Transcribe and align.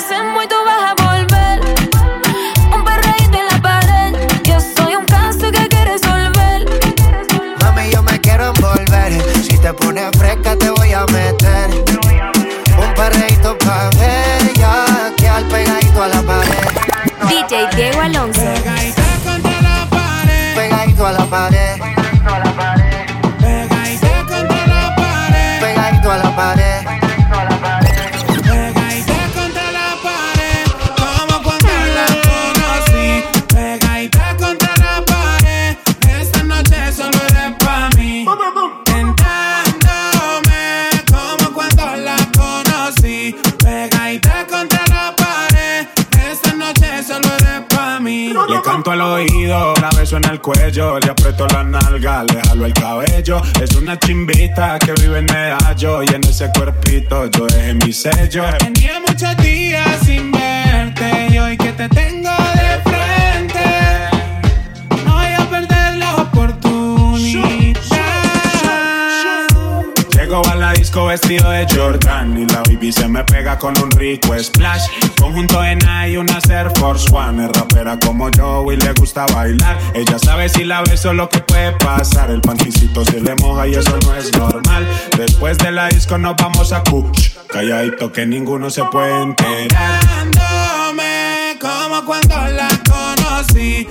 Sé 0.00 0.16
que 0.16 0.54
lo 0.54 0.61
que 54.62 54.92
vive 55.02 55.18
en 55.18 55.24
Medallo 55.24 56.04
y 56.04 56.14
en 56.14 56.22
ese 56.22 56.48
cuerpito 56.56 57.26
yo 57.26 57.46
dejé 57.46 57.74
mi 57.74 57.92
sello. 57.92 58.44
Tenía 58.58 59.00
muchos 59.00 59.36
días 59.38 59.98
sin 60.04 60.30
verte 60.30 61.28
y 61.30 61.38
hoy 61.38 61.56
que 61.56 61.72
te 61.72 61.88
tengo 61.88 62.30
de 62.30 62.90
frente, 62.90 63.64
no 65.04 65.14
voy 65.14 65.32
a 65.36 65.50
perder 65.50 65.96
la 65.96 66.14
oportunidad. 66.16 67.42
Llego 70.14 70.46
a 70.46 70.54
la 70.54 70.72
disco 70.74 71.06
vestido 71.06 71.50
de 71.50 71.66
Jordan 71.68 72.38
y 72.38 72.46
la 72.46 72.62
baby 72.62 72.92
se 72.92 73.08
me 73.08 73.24
pega 73.24 73.58
con 73.58 73.76
un 73.82 73.90
rico 73.90 74.38
splash. 74.38 74.86
Conjunto 75.18 75.58
una 75.58 75.72
Air 75.72 75.78
Force 76.82 77.14
One. 77.14 77.44
Es 77.44 77.52
rapera 77.52 77.96
como 77.96 78.28
yo 78.30 78.64
y 78.72 78.76
le 78.76 78.92
gusta 78.94 79.24
bailar. 79.26 79.78
Ella 79.94 80.18
sabe 80.18 80.48
si 80.48 80.64
la 80.64 80.82
beso 80.82 81.14
lo 81.14 81.28
que 81.28 81.38
puede 81.38 81.70
pasar. 81.78 82.28
El 82.28 82.40
panticito 82.40 83.04
se 83.04 83.20
le 83.20 83.36
moja 83.36 83.68
y 83.68 83.74
eso 83.74 83.96
no 84.04 84.16
es 84.16 84.36
normal. 84.36 84.84
Después 85.16 85.58
de 85.58 85.70
la 85.70 85.86
disco 85.86 86.18
nos 86.18 86.34
vamos 86.34 86.72
a 86.72 86.82
Kuch. 86.82 87.36
Calladito 87.48 88.10
que 88.10 88.26
ninguno 88.26 88.68
se 88.68 88.82
puede 88.86 89.22
enterar. 89.22 90.00
como 91.60 92.04
cuando 92.04 92.34
la 92.50 92.68
conocí. 92.84 93.86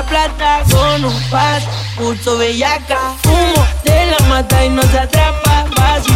La 0.00 0.06
plata 0.06 0.62
con 0.70 1.04
un 1.04 1.22
par, 1.30 1.60
pulso 1.96 2.38
bellaca. 2.38 2.98
Humo 3.24 3.62
de 3.84 4.06
la 4.06 4.26
mata 4.28 4.64
y 4.64 4.70
no 4.70 4.82
se 4.82 4.98
atrapa. 4.98 5.66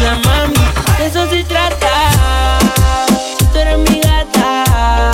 la 0.03 0.15
mami, 0.25 0.55
de 0.99 1.07
eso 1.07 1.29
se 1.29 1.45
trata. 1.45 1.91
Tú 3.53 3.59
eres 3.59 3.79
mi 3.79 4.01
gata, 4.01 5.11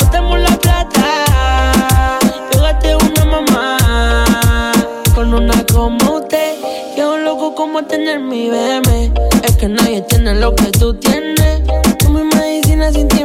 botamos 0.00 0.38
la 0.40 0.56
plata. 0.58 2.18
Pégate 2.50 2.96
una 2.96 3.24
mamá 3.24 4.72
con 5.14 5.34
una 5.34 5.62
como 5.66 6.16
usted. 6.16 6.54
Que 6.96 7.02
loco 7.02 7.54
como 7.54 7.84
tener 7.84 8.20
mi 8.20 8.48
bebé. 8.48 9.12
Es 9.42 9.56
que 9.56 9.68
nadie 9.68 10.00
tiene 10.02 10.34
lo 10.34 10.54
que 10.54 10.70
tú 10.70 10.94
tienes. 10.94 11.62
Tú 11.98 12.08
mi 12.08 12.22
medicina 12.22 12.90
sin 12.90 13.08
ti 13.08 13.22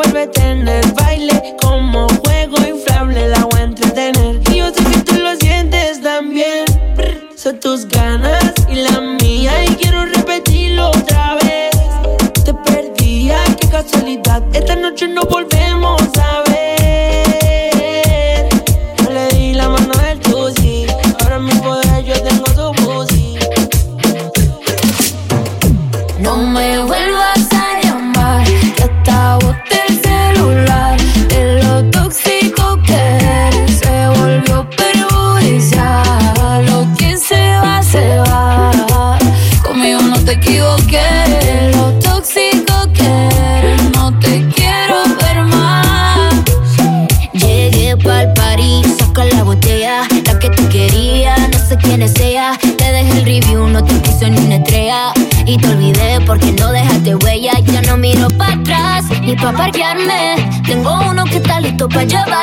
Desenvuélvete 0.00 0.40
en 0.40 0.66
el 0.66 0.92
baile 0.92 1.56
como 1.60 2.06
juego 2.24 2.56
inflable, 2.66 3.28
la 3.28 3.44
voy 3.44 3.60
a 3.60 3.64
entretener. 3.64 4.40
Y 4.50 4.56
yo 4.56 4.68
sé 4.72 4.82
que 4.82 4.98
tú 5.00 5.14
lo 5.16 5.36
sientes 5.36 6.00
también. 6.00 6.64
Son 7.36 7.60
tus 7.60 7.86
ganas 7.86 8.54
y 8.70 8.76
la 8.76 8.98
mía 9.00 9.64
y 9.64 9.74
quiero 9.74 10.06
repetirlo 10.06 10.88
otra 10.88 11.34
vez. 11.42 11.70
Te 12.44 12.54
perdí, 12.54 13.30
qué 13.60 13.68
casualidad. 13.68 14.42
Esta 14.54 14.74
noche 14.74 15.06
no 15.06 15.22
volvemos 15.22 16.00
pa' 59.52 59.58
parquearme. 59.58 60.62
Tengo 60.66 60.98
uno 61.10 61.24
que 61.24 61.36
está 61.36 61.60
listo 61.60 61.88
para 61.88 62.04
llevarme. 62.04 62.39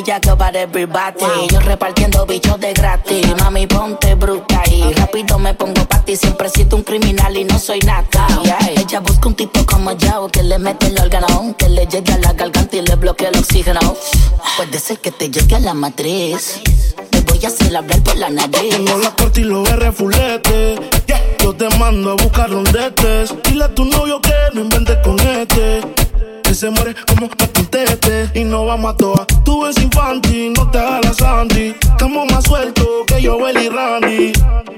bellaco 0.00 0.36
para 0.36 0.62
everybody. 0.62 1.20
Wow. 1.20 1.48
Yo 1.48 1.60
repartiendo 1.60 2.26
bichos 2.26 2.58
de 2.60 2.72
gratis. 2.72 3.26
Mami, 3.38 3.66
ponte 3.66 4.14
bruta 4.14 4.62
y 4.70 4.92
rápido 4.94 5.38
me 5.38 5.54
pongo 5.54 5.84
pa' 5.86 6.04
ti. 6.04 6.16
Siempre 6.16 6.48
siento 6.48 6.76
un 6.76 6.82
criminal 6.82 7.36
y 7.36 7.44
no 7.44 7.58
soy 7.58 7.80
nata. 7.80 8.26
Ella 8.76 9.00
busca 9.00 9.28
un 9.28 9.34
tipo 9.34 9.64
como 9.66 9.92
yo 9.92 10.28
que 10.28 10.42
le 10.42 10.58
mete 10.58 10.86
el 10.86 10.98
órgano, 10.98 11.54
que 11.56 11.68
le 11.68 11.86
llegue 11.86 12.12
a 12.12 12.18
la 12.18 12.32
garganta 12.32 12.76
y 12.76 12.82
le 12.82 12.96
bloquea 12.96 13.28
el 13.28 13.38
oxígeno. 13.38 13.80
Puede 14.56 14.78
ser 14.78 14.98
que 14.98 15.10
te 15.10 15.30
llegue 15.30 15.56
a 15.56 15.60
la 15.60 15.74
matriz. 15.74 16.60
Te 17.10 17.20
voy 17.20 17.44
a 17.44 17.48
hacer 17.48 17.72
la 17.72 17.80
hablar 17.80 18.02
por 18.02 18.16
la 18.16 18.30
nariz. 18.30 18.70
Tengo 18.70 18.98
la 18.98 19.14
corte 19.14 19.40
y 19.40 19.44
los 19.44 19.68
R 19.68 19.92
fulete. 19.92 20.76
Yo 21.42 21.54
te 21.54 21.68
mando 21.78 22.12
a 22.12 22.14
buscar 22.14 22.50
rondetes. 22.50 23.34
Dile 23.44 23.64
a 23.64 23.74
tu 23.74 23.84
novio 23.84 24.20
que 24.20 24.34
no 24.54 24.62
inventes 24.62 24.98
con 25.02 25.18
este. 25.20 25.80
Si 26.50 26.56
se 26.56 26.70
muere, 26.70 26.96
como 27.06 27.28
me 27.28 27.48
conteste 27.52 28.28
y 28.34 28.42
no 28.42 28.66
vamos 28.66 28.92
a 28.92 28.96
toa. 28.96 29.24
Tú 29.44 29.62
ves 29.62 29.80
infantil, 29.80 30.52
no 30.52 30.68
te 30.68 30.80
hagas 30.80 31.04
la 31.04 31.14
Sandy. 31.14 31.76
Estamos 31.80 32.28
más 32.32 32.42
sueltos 32.42 32.88
que 33.06 33.22
yo, 33.22 33.38
Belly 33.38 33.68
Randy. 33.68 34.32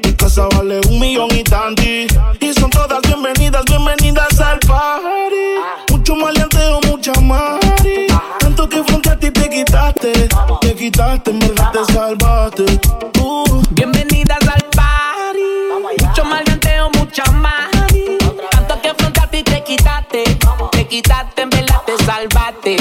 Mi 0.04 0.12
casa 0.12 0.48
vale 0.54 0.82
un 0.90 1.00
millón 1.00 1.30
y 1.34 1.42
tanti. 1.42 2.08
Y 2.40 2.52
son 2.52 2.68
todas 2.68 3.00
bienvenidas, 3.00 3.64
bienvenidas 3.64 4.38
al 4.38 4.58
party. 4.58 5.90
Mucho 5.90 6.14
maleanteo, 6.14 6.78
mucha 6.90 7.18
mari. 7.22 8.06
Tanto 8.38 8.68
que 8.68 8.84
frente 8.84 9.08
a 9.08 9.18
ti 9.18 9.30
te 9.30 9.48
quitaste. 9.48 10.28
Te 10.60 10.74
quitaste, 10.74 11.30
en 11.30 11.38
verdad 11.38 11.72
te 11.72 11.90
salvaste. 11.90 13.11
quitaste, 20.92 21.40
en 21.40 21.48
verdad 21.48 22.52
te. 22.62 22.76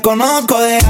conozco 0.00 0.58
de 0.60 0.81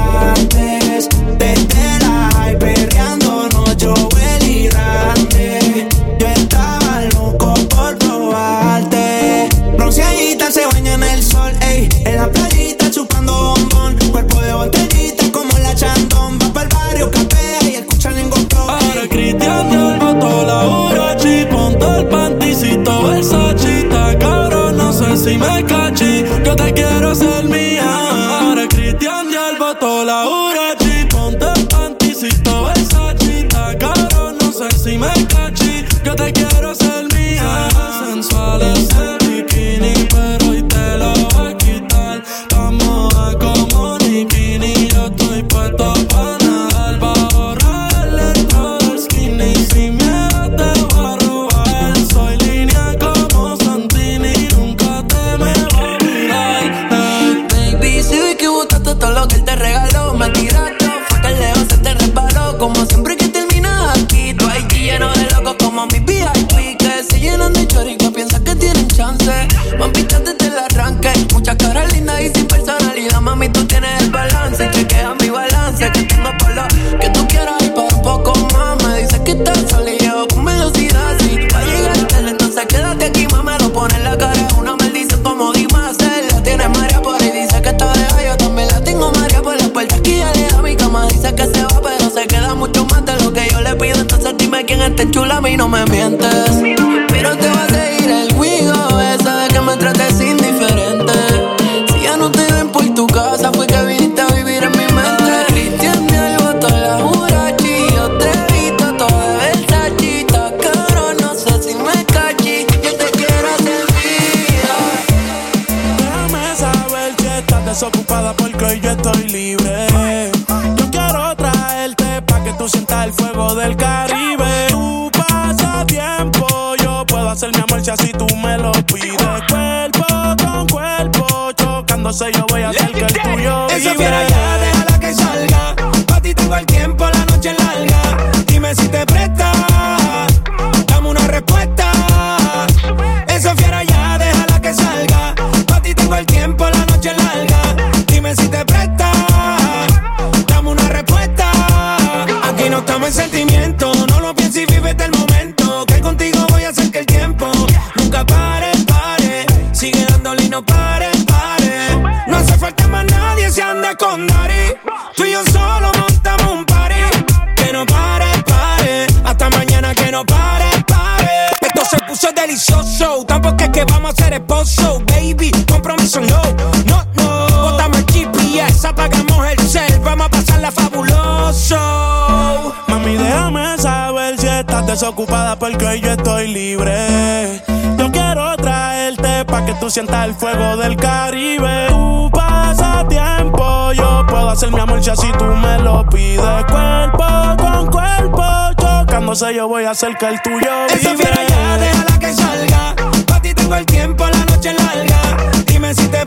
el 190.33 190.39
fuego 190.39 190.77
del 190.77 190.95
Caribe. 190.95 191.87
Tú 191.89 192.29
pasa 192.31 193.05
tiempo, 193.07 193.91
yo 193.93 194.25
puedo 194.27 194.49
hacer 194.49 194.71
mi 194.71 194.79
amor 194.79 195.03
si 195.03 195.09
así 195.09 195.27
tú 195.37 195.45
me 195.45 195.79
lo 195.79 196.05
pides. 196.09 196.65
Cuerpo 196.65 197.25
con 197.57 197.87
cuerpo, 197.87 198.43
chocándose 198.79 199.53
yo 199.53 199.67
voy 199.67 199.85
a 199.85 199.91
hacer 199.91 200.15
que 200.17 200.27
el 200.27 200.41
tuyo 200.41 200.85
Esa 200.87 201.11
vive. 201.11 201.23
fiera 201.23 201.47
ya, 201.47 201.77
déjala 201.77 202.19
que 202.19 202.33
salga. 202.33 202.95
Pa' 203.27 203.41
ti 203.41 203.53
tengo 203.53 203.75
el 203.75 203.85
tiempo, 203.85 204.25
la 204.27 204.45
noche 204.45 204.73
larga. 204.73 205.19
Dime 205.65 205.93
si 205.93 206.07
te 206.07 206.22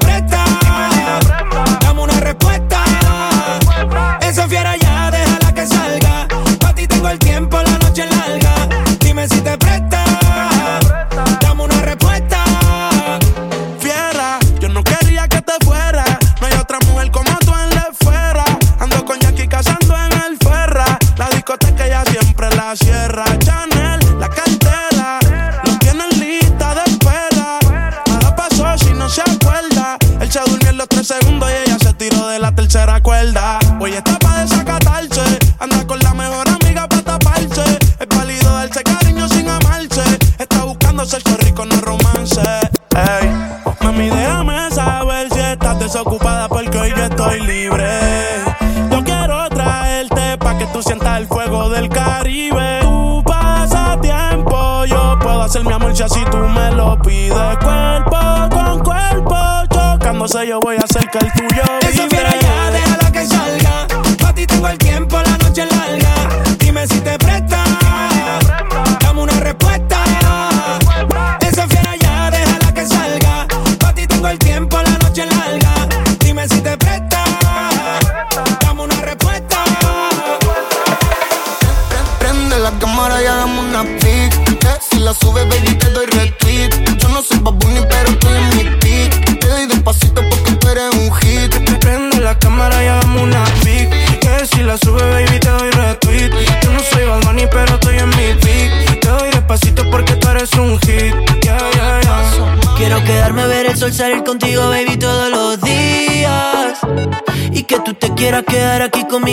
chocándose 60.37 60.47
yo 60.47 60.61
voy 60.61 60.77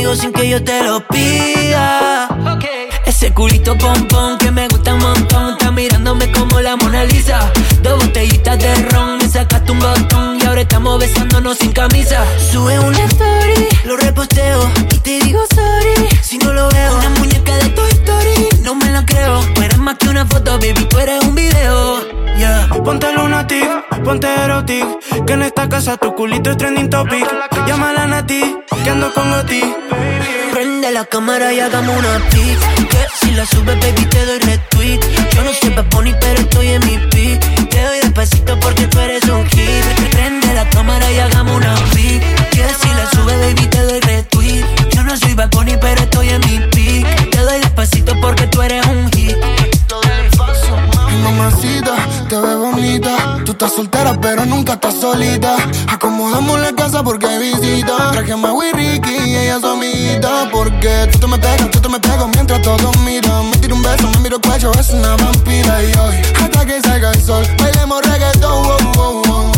conmigo 0.03 0.15
sin 0.15 0.33
que 0.33 0.49
yo 0.49 0.63
te 0.63 0.83
lo 0.83 1.05
pida. 1.07 2.27
Ese 3.05 3.33
culito 3.33 3.77
pompón 3.77 4.37
que 4.37 4.51
me 4.51 4.67
gusta 4.67 4.93
un 4.93 5.01
montón. 5.01 5.53
Está 5.53 5.71
mirándome 5.71 6.31
como 6.31 6.59
la 6.61 6.75
Mona 6.75 7.03
Lisa. 7.05 7.51
Dos 7.81 8.03
botellitas 8.03 8.59
de 8.59 8.75
ron, 8.89 9.17
me 9.17 9.27
sacaste 9.27 9.71
un 9.71 9.79
botón. 9.79 10.39
Y 10.41 10.45
ahora 10.45 10.61
estamos 10.61 10.99
besándonos 10.99 11.57
sin 11.57 11.71
camisa. 11.71 12.25
Sube 12.51 12.79
una 12.79 13.03
story, 13.05 13.67
lo 13.85 13.97
reposteo. 13.97 14.69
Y 14.91 14.99
te 14.99 15.19
digo 15.19 15.41
sorry, 15.53 16.07
si 16.21 16.37
no 16.37 16.53
lo 16.53 16.69
veo. 16.69 16.97
Una 16.97 17.09
muñeca 17.19 17.55
de 17.57 17.69
Toy 17.69 17.91
Story, 17.91 18.47
no 18.61 18.75
me 18.75 18.89
la 18.89 19.05
creo. 19.05 19.41
Tú 19.53 19.61
eres 19.61 19.77
más 19.77 19.97
que 19.97 20.09
una 20.09 20.25
foto, 20.25 20.59
baby, 20.59 20.85
tú 20.89 20.99
eres 20.99 21.23
un 21.23 21.35
video. 21.35 21.92
Ponte 22.83 23.11
lunatic, 23.13 23.69
ponte 24.03 24.27
erotic. 24.27 24.85
Que 25.25 25.33
en 25.33 25.43
esta 25.43 25.69
casa 25.69 25.97
tu 25.97 26.13
culito 26.13 26.51
es 26.51 26.57
trending 26.57 26.89
topic. 26.89 27.25
Llámala 27.67 28.03
a 28.03 28.07
Nati, 28.07 28.55
que 28.83 28.89
ando 28.89 29.13
con 29.13 29.31
Goti. 29.31 29.61
Prende 30.51 30.91
la 30.91 31.05
cámara 31.05 31.51
y 31.51 31.59
hagamos 31.59 31.97
una 31.97 32.19
pic 32.29 32.87
Que 32.87 33.05
si 33.19 33.31
la 33.31 33.43
subes, 33.43 33.79
baby, 33.79 34.05
te 34.05 34.23
doy 34.23 34.37
retweet 34.37 34.99
Yo 35.33 35.43
no 35.43 35.51
soy 35.51 35.69
Bad 35.71 35.85
Bunny, 35.89 36.13
pero 36.19 36.39
estoy 36.41 36.67
en 36.67 36.85
mi 36.85 36.97
pic 37.09 37.69
Te 37.69 37.81
doy 37.81 37.99
despacito 38.01 38.59
porque 38.59 38.85
tú 38.85 38.99
eres 38.99 39.23
un 39.23 39.43
hit 39.47 40.12
estás 53.63 53.77
soltera, 53.77 54.19
pero 54.19 54.45
nunca 54.45 54.73
estás 54.73 54.95
solita. 54.99 55.55
Acomodamos 55.87 56.59
la 56.59 56.73
casa 56.73 57.01
porque 57.01 57.25
hay 57.27 57.39
visita. 57.39 58.11
Traje 58.11 58.33
a 58.33 58.73
Ricky 58.73 59.15
y 59.25 59.35
ella 59.37 59.59
su 59.59 59.67
amiguita. 59.67 60.49
Porque 60.51 61.07
tú 61.11 61.19
te 61.19 61.27
me 61.27 61.37
pegas, 61.37 61.71
tú 61.71 61.79
te 61.79 61.87
me 61.87 61.99
pego 61.99 62.27
mientras 62.27 62.61
todos 62.61 62.97
miran. 62.99 63.49
Me 63.49 63.57
tiro 63.57 63.75
un 63.75 63.81
beso, 63.81 64.09
me 64.09 64.19
miro 64.19 64.35
el 64.35 64.41
cuello, 64.41 64.71
es 64.77 64.89
una 64.89 65.15
vampira. 65.15 65.81
Y 65.81 65.97
hoy, 65.97 66.15
hasta 66.43 66.65
que 66.65 66.81
salga 66.81 67.11
el 67.11 67.23
sol, 67.23 67.45
bailemos 67.57 68.01
reggaetón. 68.05 68.63
wow, 68.63 68.93
wow, 68.95 69.23
wow. 69.23 69.53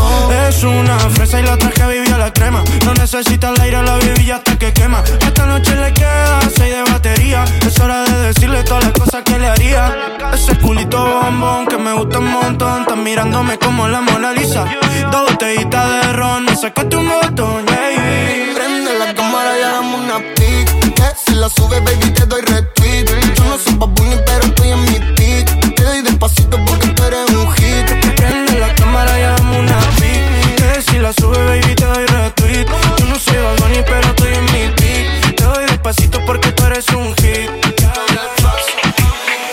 Es 0.48 0.63
una 0.63 0.98
fresa 1.10 1.39
y 1.39 1.44
la 1.44 1.58
traje 1.58 1.82
a 1.82 2.18
la 2.18 2.32
crema. 2.32 2.63
No 2.86 2.94
necesita 2.94 3.50
el 3.50 3.62
aire, 3.62 3.82
la 3.82 3.98
baby 3.98 4.32
hasta 4.32 4.58
que 4.58 4.72
quema. 4.74 5.04
Esta 5.22 5.46
noche 5.46 5.76
le 5.76 5.94
queda 5.94 6.39
6 6.41 6.60
de 6.60 6.91
batería. 6.91 7.46
Es 7.65 7.80
hora 7.80 8.04
de 8.04 8.28
decirle 8.28 8.63
todas 8.63 8.84
las 8.84 8.94
cosas 8.94 9.24
que 9.24 9.39
le 9.39 9.48
haría. 9.48 9.96
Ese 10.34 10.58
culito 10.60 11.04
bombón 11.04 11.65
que 11.68 11.78
me 11.78 11.94
gusta 11.94 12.20
un 12.20 12.32
montón. 12.32 12.82
Estás 12.82 12.98
mirándome 12.98 13.58
como 13.58 13.88
la 13.88 13.94
la 13.95 14.01
Mona 14.01 14.34
Lisa. 14.34 14.65
Dos 15.10 15.29
botellitas 15.29 15.86
de 15.89 16.13
ron, 16.13 16.43
me 16.43 16.55
sacaste 16.55 16.97
un 16.97 17.08
botón, 17.08 17.65
baby. 17.65 18.53
Prende 18.53 18.91
la 18.99 19.13
cámara 19.13 19.58
y 19.58 19.62
hagamos 19.63 20.01
una 20.01 20.17
pic. 20.36 20.67
Que 20.95 21.03
eh, 21.03 21.15
si 21.25 21.34
la 21.36 21.47
sube, 21.47 21.79
baby, 21.79 22.12
te 22.12 22.25
doy 22.25 22.41
retweet. 22.41 23.05
Yo 23.36 23.43
no 23.45 23.58
soy 23.58 23.75
babuni, 23.75 24.17
pero 24.25 24.43
estoy 24.47 24.71
en 24.71 24.81
mi 24.81 24.99
pic. 25.15 25.75
Te 25.75 25.84
doy 25.84 26.01
despacito 26.01 26.58
porque 26.65 26.88
tú 26.88 27.03
eres 27.03 27.29
un 27.31 27.49
hit. 27.53 27.88
Prende 28.17 28.60
la 28.60 28.75
cámara 28.75 29.17
y 29.17 29.23
hagamos 29.23 29.60
una 29.60 29.79
pic. 29.99 30.23
Que 30.58 30.79
eh, 30.79 30.81
si 30.86 30.97
la 30.99 31.13
sube, 31.13 31.38
baby, 31.45 31.75
te 31.75 31.86
doy 31.86 32.05
retweet. 32.05 32.67
Yo 32.97 33.05
no 33.05 33.17
soy 33.17 33.38
babuni, 33.38 33.79
pero 33.86 34.08
estoy 34.10 34.34
en 34.34 34.45
mi 34.45 34.63
pic. 34.75 35.36
Te 35.38 35.43
doy 35.43 35.65
despacito 35.67 36.19
porque 36.25 36.51
tú 36.51 36.65
eres 36.65 36.88
un 36.89 37.15
hit. 37.15 37.49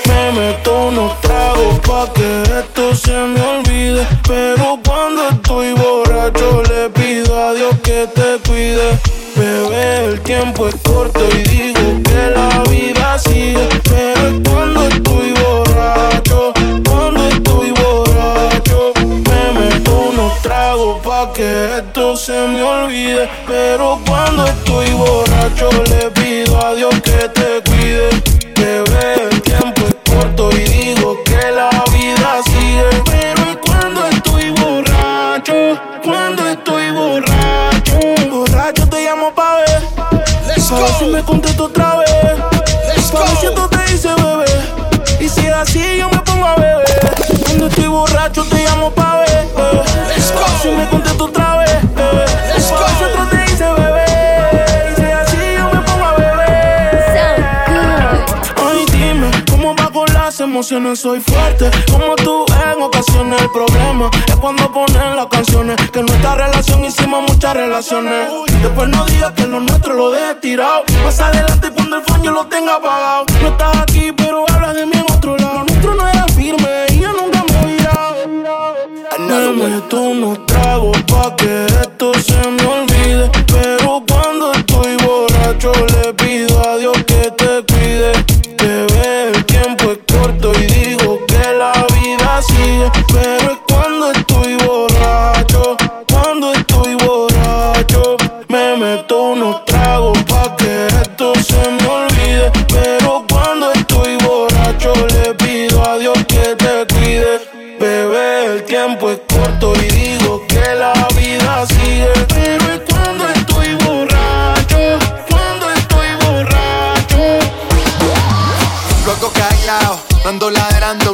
Me 0.08 0.32
meto 0.32 0.88
unos 0.88 1.20
tragos 1.20 1.78
pa' 1.86 2.12
que 2.12 2.51
pero 4.26 4.78
cuando 4.84 5.28
estoy 5.28 5.72
borracho 5.72 6.62
le 6.68 6.90
pido 6.90 7.38
a 7.38 7.54
Dios 7.54 7.74
que 7.82 8.06
te 8.14 8.38
cuide. 8.46 8.98
Bebé, 9.34 10.04
el 10.04 10.20
tiempo 10.20 10.68
es 10.68 10.74
corto 10.82 11.20
y 11.34 11.42
digo 11.48 12.00
que 12.04 12.30
la 12.34 12.62
vida 12.70 13.18
sigue. 13.18 13.68
Pero 13.84 14.40
cuando 14.48 14.86
estoy 14.88 15.32
borracho, 15.32 16.52
cuando 16.88 17.28
estoy 17.28 17.70
borracho, 17.72 18.92
me 19.00 19.60
meto 19.60 19.92
unos 20.12 20.40
tragos 20.42 21.00
pa' 21.02 21.32
que 21.32 21.78
esto 21.78 22.16
se 22.16 22.32
me 22.32 22.62
olvide. 22.62 23.28
Pero 23.46 23.98
cuando 24.06 24.46
estoy 24.46 24.90
borracho 24.90 25.70
le 25.88 26.10
pido 26.10 26.64
a 26.64 26.74
Dios 26.74 26.94
que 27.00 27.28
te 27.28 27.31
emociones? 60.62 61.00
Soy 61.00 61.18
fuerte, 61.18 61.70
como 61.90 62.14
tú 62.14 62.44
en 62.46 62.82
ocasiones. 62.82 63.42
El 63.42 63.50
problema 63.50 64.08
es 64.28 64.36
cuando 64.36 64.70
ponen 64.72 65.16
las 65.16 65.26
canciones. 65.26 65.76
Que 65.90 65.98
en 65.98 66.06
nuestra 66.06 66.36
relación 66.36 66.84
hicimos 66.84 67.22
muchas 67.28 67.54
relaciones. 67.54 68.28
Después 68.62 68.88
no 68.88 69.04
digas 69.06 69.32
que 69.32 69.46
lo 69.46 69.58
nuestro 69.58 69.94
lo 69.94 70.10
dejes 70.12 70.40
tirado. 70.40 70.84
Más 71.02 71.18
adelante 71.18 71.70
cuando 71.74 71.96
el 71.96 72.02
fondo 72.04 72.30
lo 72.30 72.46
tenga 72.46 72.76
apagado. 72.76 73.24
No 73.42 73.48
estás 73.48 73.76
aquí, 73.78 74.12
pero 74.12 74.44
hablas 74.48 74.74
de 74.76 74.86
mí 74.86 74.92
en 74.94 75.12
otro 75.12 75.36
lado. 75.36 75.54
Lo 75.54 75.64
nuestro 75.64 75.94
no 75.96 76.08
era 76.08 76.26
firme 76.28 76.68
y 76.90 77.00
yo 77.00 77.12
nunca 77.12 77.42
me 77.48 77.72
he. 77.72 77.82
Me 79.18 79.50
meto 79.50 80.00
unos 80.00 80.46
tragos 80.46 80.96
pa' 81.02 81.34
que 81.36 81.66
esto 81.66 82.12
se 82.14 82.38
me 82.48 82.66
olvide. 82.66 83.30
Pero 83.46 84.02
cuando 84.08 84.52
estoy 84.52 84.96
borracho 85.04 85.72
le 85.72 86.14
pido 86.14 86.68
a 86.68 86.76
Dios 86.76 87.01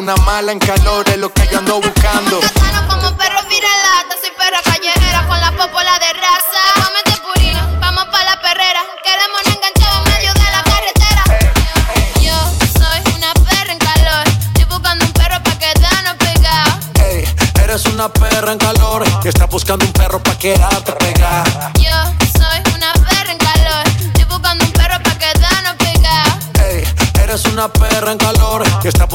una 0.08 0.24
mala 0.24 0.52
en 0.52 0.58
calor 0.58 1.06
es 1.10 1.18
lo 1.18 1.30
que 1.30 1.46
yo 1.48 1.58
ando 1.58 1.82
buscando. 1.82 2.40
Gano 2.40 2.88
como 2.88 3.14
perro 3.18 3.42
viralata, 3.46 4.16
soy 4.18 4.30
perra 4.38 4.62
callejera 4.64 5.26
con 5.26 5.38
la 5.38 5.50
popola 5.50 5.98
de 5.98 6.10
raza. 6.14 6.62
Cómete 6.76 7.20
purina, 7.20 7.68
vamos 7.78 8.06
pa' 8.06 8.24
la 8.24 8.40
perrera, 8.40 8.80
queremos 9.04 9.42
enganchado 9.44 9.98
en 9.98 10.04
medio 10.10 10.32
de 10.32 10.50
la 10.50 10.62
carretera. 10.62 11.24
Yo 12.22 12.36
soy 12.78 13.16
una 13.16 13.34
perra 13.34 13.70
en 13.70 13.78
calor, 13.78 14.24
estoy 14.54 14.64
buscando 14.64 15.04
un 15.04 15.12
perro 15.12 15.42
pa' 15.42 15.58
quedarnos 15.58 16.14
pegados. 16.14 16.74
Ey, 17.04 17.24
eres 17.62 17.84
una 17.84 18.08
perra 18.08 18.52
en 18.52 18.58
calor 18.58 19.20
que 19.20 19.28
está 19.28 19.44
buscando 19.44 19.84
un 19.84 19.92
perro 19.92 20.22
pa' 20.22 20.38
quedarte 20.38 20.92
pegada. 20.92 21.72
Yo 21.74 21.96
soy 22.32 22.62
una 22.74 22.94
perra 22.94 23.30
en 23.30 23.38
calor, 23.38 23.86
estoy 24.06 24.24
buscando 24.24 24.64
un 24.64 24.72
perro 24.72 25.02
pa' 25.02 25.18
quedarnos 25.18 25.74
pegados. 25.76 26.32
Ey, 26.64 26.82
eres 27.22 27.44
una 27.44 27.68
perra 27.68 28.12
en 28.12 28.18
calor 28.18 28.64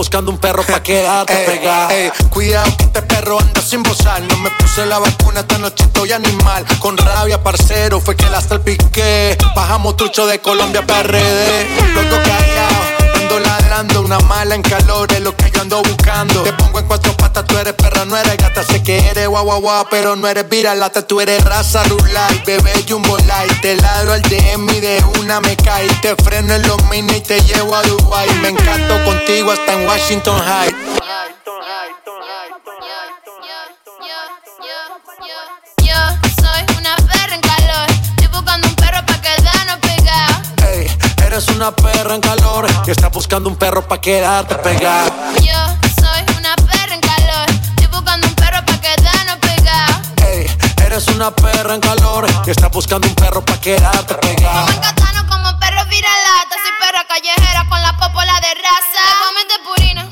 buscando 0.03 0.31
un 0.31 0.37
perro 0.37 0.63
pa' 0.63 0.83
quedarte 0.83 1.33
pegada. 1.45 1.93
Ey, 1.93 2.11
cuidado 2.29 2.69
que 2.75 2.83
este 2.83 3.01
perro 3.03 3.39
anda 3.39 3.61
sin 3.61 3.81
bozar. 3.83 4.21
No 4.23 4.37
me 4.39 4.49
puse 4.49 4.85
la 4.85 4.99
vacuna, 4.99 5.39
esta 5.39 5.57
noche 5.57 5.85
estoy 5.85 6.11
animal. 6.11 6.65
Con 6.79 6.97
rabia, 6.97 7.41
parcero, 7.41 8.01
fue 8.01 8.13
que 8.17 8.25
hasta 8.25 8.55
el 8.55 8.61
piqué. 8.61 9.37
Bajamos 9.55 9.95
trucho 9.95 10.27
de 10.27 10.39
Colombia 10.39 10.85
para 10.85 11.03
RD. 11.03 11.93
Luego 11.93 12.17
callado, 12.17 12.82
Una 13.73 14.19
mala 14.19 14.53
en 14.53 14.61
calor 14.61 15.11
es 15.13 15.21
lo 15.21 15.35
que 15.35 15.49
yo 15.49 15.61
ando 15.61 15.81
buscando. 15.81 16.43
Te 16.43 16.53
pongo 16.53 16.77
en 16.77 16.85
cuatro 16.85 17.11
patas, 17.17 17.43
tú 17.45 17.57
eres 17.57 17.73
perra, 17.73 18.05
no 18.05 18.15
eres 18.15 18.37
gata. 18.37 18.63
Sé 18.63 18.83
que 18.83 18.99
eres 18.99 19.27
guau 19.27 19.43
guau 19.45 19.61
guau, 19.61 19.87
pero 19.89 20.15
no 20.15 20.27
eres 20.27 20.47
viralata. 20.47 21.07
Tú 21.07 21.19
eres 21.19 21.43
raza 21.43 21.83
rulay, 21.85 22.43
bebé 22.45 22.71
jumbo 22.87 23.17
light. 23.17 23.61
Te 23.61 23.75
ladro 23.75 24.13
al 24.13 24.21
DM 24.21 24.69
y 24.69 24.79
de 24.79 25.03
una 25.19 25.41
me 25.41 25.57
cae. 25.57 25.87
Te 26.03 26.15
freno 26.17 26.53
en 26.53 26.67
los 26.67 26.83
mini 26.91 27.13
y 27.15 27.21
te 27.21 27.41
llevo 27.41 27.75
a 27.75 27.81
Dubai. 27.81 28.31
Me 28.43 28.49
encanto 28.49 29.03
contigo 29.05 29.51
hasta 29.51 29.73
en 29.73 29.87
Washington 29.87 30.39
High. 30.39 30.75
Eres 41.33 41.47
una 41.47 41.71
perra 41.71 42.13
en 42.13 42.21
calor 42.21 42.67
que 42.83 42.91
está 42.91 43.09
buscando 43.09 43.49
un 43.49 43.55
perro 43.55 43.81
pa' 43.87 43.99
quedarte 43.99 44.53
pegada. 44.53 45.09
Yo 45.41 45.61
soy 45.99 46.21
una 46.37 46.55
perra 46.57 46.93
en 46.93 47.01
calor, 47.01 47.49
estoy 47.69 47.87
buscando 47.87 48.27
un 48.27 48.35
perro 48.35 48.63
pa' 48.63 48.79
quedarnos 48.79 49.37
pegados. 49.37 49.95
Ey, 50.27 50.45
eres 50.85 51.07
una 51.07 51.31
perra 51.31 51.73
en 51.73 51.81
calor 51.81 52.27
que 52.43 52.51
está 52.51 52.67
buscando 52.67 53.07
un 53.07 53.15
perro 53.15 53.43
pa' 53.43 53.59
quedarte 53.59 54.13
pegada. 54.13 54.67
Gano 54.95 55.27
como 55.27 55.59
perro 55.59 55.83
viralata, 55.89 56.53
soy 56.61 56.73
perra 56.79 57.03
callejera 57.07 57.65
con 57.67 57.81
la 57.81 57.97
popola 57.97 58.39
de 58.39 58.53
raza. 58.53 59.03
Cómete 59.25 59.55
purina, 59.65 60.09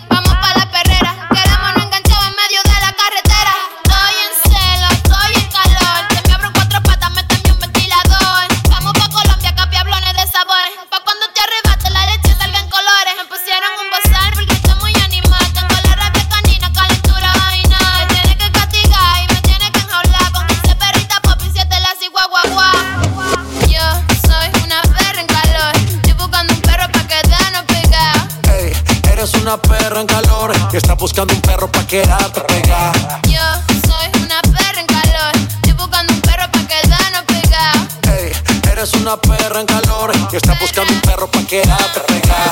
una 29.52 29.62
perra 29.62 30.00
en 30.00 30.08
calor 30.08 30.70
que 30.70 30.78
está 30.78 30.94
buscando 30.94 31.34
un 31.34 31.42
perro 31.42 31.70
pa' 31.70 31.86
quedarte 31.86 32.40
pegada. 32.42 33.20
Yo 33.28 33.42
soy 33.86 34.24
una 34.24 34.42
perra 34.44 34.80
en 34.80 34.88
calor, 34.88 35.32
estoy 35.56 35.74
buscando 35.74 36.14
un 36.14 36.22
perro 36.22 36.50
pa' 36.50 36.68
quedarnos 36.68 37.24
pegados. 37.24 37.82
Ey, 38.08 38.32
eres 38.72 38.94
una 38.94 39.18
perra 39.18 39.60
en 39.60 39.66
calor 39.66 40.14
que 40.30 40.38
está 40.38 40.58
buscando 40.58 40.94
un 40.94 41.02
perro 41.02 41.28
pa' 41.30 41.42
quedarte 41.42 42.00
pegada. 42.08 42.52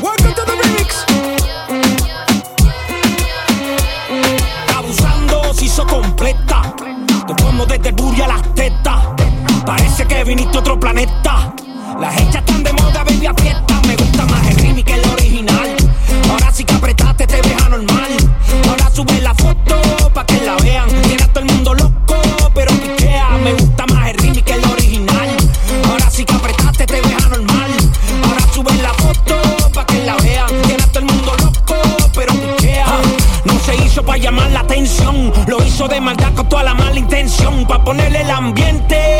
Welcome 0.00 0.34
to 0.34 0.44
the 0.44 0.52
remix. 0.62 1.04
Abusando 4.76 5.54
se 5.54 5.64
hizo 5.64 5.84
completa. 5.84 6.72
Te 7.26 7.34
pongo 7.34 7.66
desde 7.66 7.88
el 7.88 7.94
booty 7.96 8.22
a 8.22 8.28
las 8.28 8.54
tetas. 8.54 9.06
Parece 9.64 10.06
que 10.06 10.22
viniste 10.22 10.56
a 10.56 10.60
otro 10.60 10.78
planeta. 10.78 11.52
Las 12.00 12.14
hechas 12.20 12.36
están 12.36 12.62
de 12.62 12.72
moda, 12.72 13.04
baby, 13.04 13.28
fiesta. 13.40 13.80
Me 13.86 13.96
gusta 13.96 14.26
más 14.26 14.46
el 14.48 14.56
remix 14.56 14.84
que 14.84 14.94
el 14.94 15.08
original. 15.08 15.76
Ahora 16.30 16.52
sí 16.52 16.64
que 16.64 16.74
apretaste, 16.74 17.26
te 17.26 17.40
ves 17.40 17.62
anormal. 17.64 18.10
Ahora 18.68 18.90
sube 18.92 19.20
la 19.20 19.32
foto 19.34 19.80
pa' 20.12 20.26
que 20.26 20.40
la 20.40 20.56
vean. 20.56 20.88
Tiene 21.02 21.22
a 21.22 21.28
todo 21.28 21.44
el 21.44 21.52
mundo 21.52 21.74
loco, 21.74 22.20
pero 22.54 22.72
pichea. 22.72 23.28
Me 23.42 23.52
gusta 23.54 23.86
más 23.86 24.10
el 24.10 24.18
remix 24.18 24.42
que 24.42 24.52
el 24.52 24.64
original. 24.64 25.36
Ahora 25.88 26.10
sí 26.10 26.24
que 26.24 26.34
apretaste, 26.34 26.86
te 26.86 27.00
ves 27.00 27.24
anormal. 27.24 27.70
Ahora 28.24 28.40
sube 28.52 28.74
la 28.82 28.92
foto 28.94 29.36
pa' 29.72 29.86
que 29.86 30.04
la 30.04 30.16
vean. 30.16 30.48
Tiene 30.66 30.82
a 30.82 30.86
todo 30.88 30.98
el 30.98 31.06
mundo 31.06 31.32
loco, 31.38 31.76
pero 32.14 32.32
pichea. 32.34 32.86
No 33.44 33.58
se 33.60 33.76
hizo 33.76 34.02
pa' 34.04 34.18
llamar 34.18 34.50
la 34.50 34.60
atención. 34.60 35.32
Lo 35.46 35.64
hizo 35.64 35.88
de 35.88 36.00
maldad 36.00 36.34
con 36.34 36.48
toda 36.48 36.64
la 36.64 36.74
mala 36.74 36.98
intención. 36.98 37.64
Pa' 37.66 37.82
ponerle 37.82 38.22
el 38.22 38.30
ambiente 38.30 39.15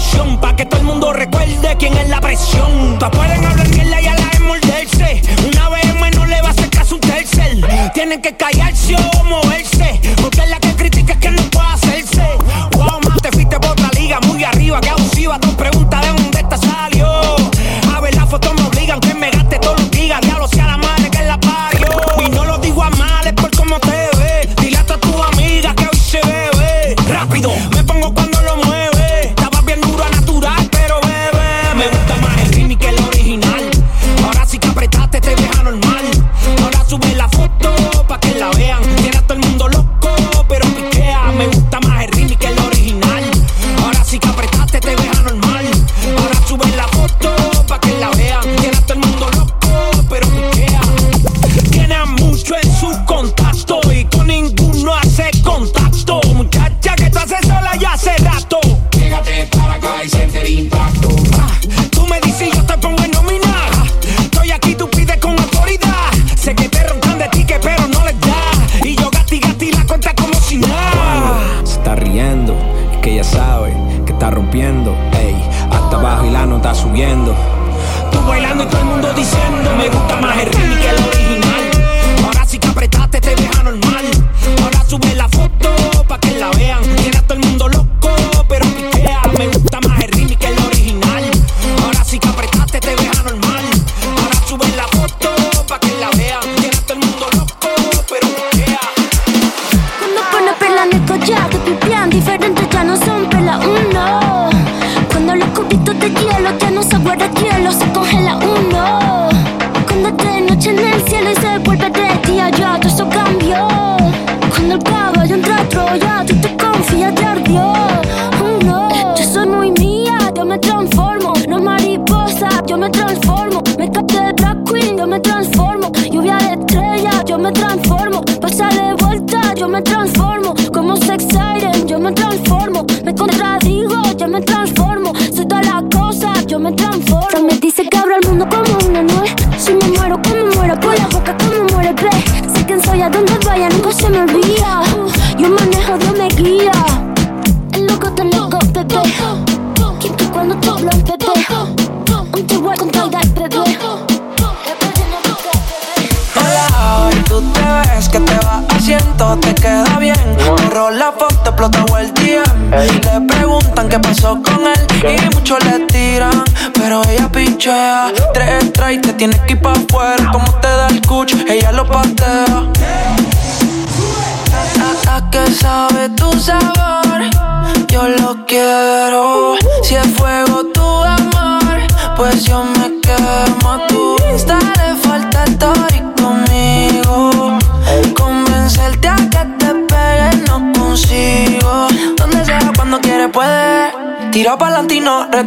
tensión. 0.00 0.40
Pa' 0.40 0.56
que 0.56 0.64
todo 0.64 0.80
el 0.80 0.86
mundo 0.86 1.12
recuerde 1.12 1.76
quién 1.78 1.96
es 1.96 2.08
la 2.08 2.20
presión. 2.20 2.98
Pa' 2.98 3.10
pueden 3.10 3.44
hablar 3.44 3.68
mierda 3.68 4.00
y 4.00 4.06
a 4.06 4.14
la 4.14 4.26
vez 4.26 4.40
morderse. 4.40 5.22
Una 5.46 5.68
vez 5.68 5.94
más 6.00 6.16
no 6.16 6.26
le 6.26 6.40
va 6.40 6.48
a 6.48 6.50
hacer 6.50 6.70
caso 6.70 6.94
un 6.94 7.00
tercer. 7.00 7.92
Tienen 7.94 8.20
que 8.20 8.36
callarse 8.36 8.79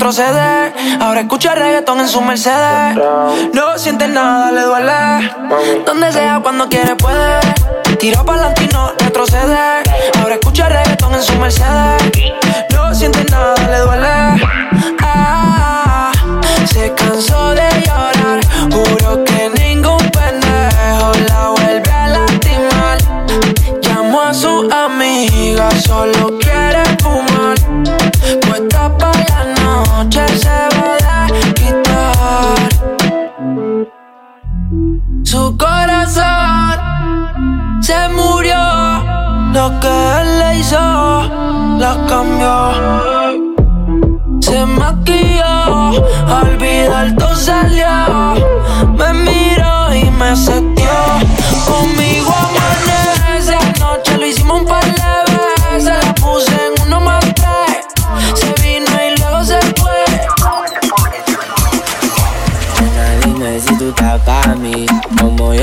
retroceder. 0.03 0.73
Ahora 0.99 1.21
escucha 1.21 1.55
reggaetón 1.55 2.01
en 2.01 2.09
su 2.09 2.19
Mercedes. 2.19 2.97
No 3.53 3.77
siente 3.77 4.09
nada, 4.09 4.51
le 4.51 4.61
duele. 4.61 5.31
Donde 5.85 6.11
sea, 6.11 6.41
cuando 6.43 6.67
quiere, 6.67 6.97
puede. 6.97 7.39
Tiro 7.99 8.25
para 8.25 8.47
adelante 8.47 8.63
y 8.65 9.03
retroceder. 9.05 9.83
Ahora 10.19 10.35
escucha 10.35 10.67
reggaetón 10.67 11.13
en 11.13 11.23
su 11.23 11.33
Mercedes. 11.35 12.52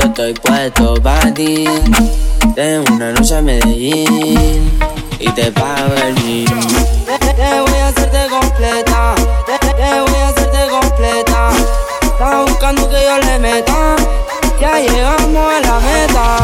yo 0.01 0.07
estoy 0.07 0.33
puesto 0.33 0.93
para 0.95 1.33
ti. 1.33 1.65
Tengo 2.55 2.93
una 2.93 3.11
noche 3.11 3.37
en 3.37 3.45
Medellín 3.45 4.79
y 5.19 5.29
te 5.31 5.51
pago 5.51 5.93
el 6.07 6.13
mío. 6.23 6.49
Te 7.35 7.61
voy 7.61 7.79
a 7.79 7.87
hacerte 7.87 8.27
completa, 8.29 9.15
te, 9.45 10.01
voy 10.01 10.19
a 10.19 10.27
hacerte 10.29 10.67
completa. 10.69 11.51
Estás 12.01 12.45
buscando 12.49 12.89
que 12.89 13.03
yo 13.03 13.19
le 13.19 13.39
meta, 13.39 13.95
ya 14.59 14.79
llegamos 14.79 15.53
a 15.53 15.59
la 15.61 15.79
meta. 15.79 16.37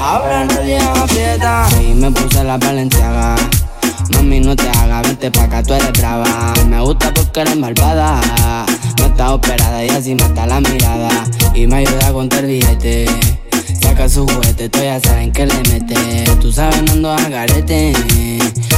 Ahora 0.00 0.44
no 0.44 0.54
nadie 0.54 0.78
aprieta. 0.78 1.68
Y 1.80 1.94
me 1.94 2.10
puse 2.10 2.42
la 2.44 2.56
valenciaga 2.58 3.36
Mami, 4.12 4.40
no 4.40 4.54
te 4.56 4.68
hagas, 4.68 5.02
vente 5.06 5.30
pa' 5.30 5.44
acá, 5.44 5.62
tú 5.62 5.74
eres 5.74 5.92
brava. 5.92 6.52
Me 6.68 6.80
gusta 6.80 7.12
porque 7.12 7.40
eres 7.40 7.56
malvada. 7.56 8.20
No 8.98 9.06
está 9.06 9.34
operada 9.34 9.84
y 9.84 9.88
así 9.90 10.14
mata 10.14 10.46
la 10.46 10.60
mirada. 10.60 11.10
Y 11.54 11.66
me 11.66 11.76
ayuda 11.76 12.08
a 12.08 12.12
contar 12.12 12.46
billete. 12.46 13.06
Saca 13.80 14.08
su 14.08 14.26
juguete, 14.26 14.68
tú 14.68 14.80
ya 14.80 15.00
saben 15.00 15.32
que 15.32 15.46
le 15.46 15.54
mete. 15.70 16.24
Tú 16.40 16.52
sabes, 16.52 16.82
no 16.82 16.92
ando 16.92 17.12
al 17.12 17.30
garete. 17.30 17.92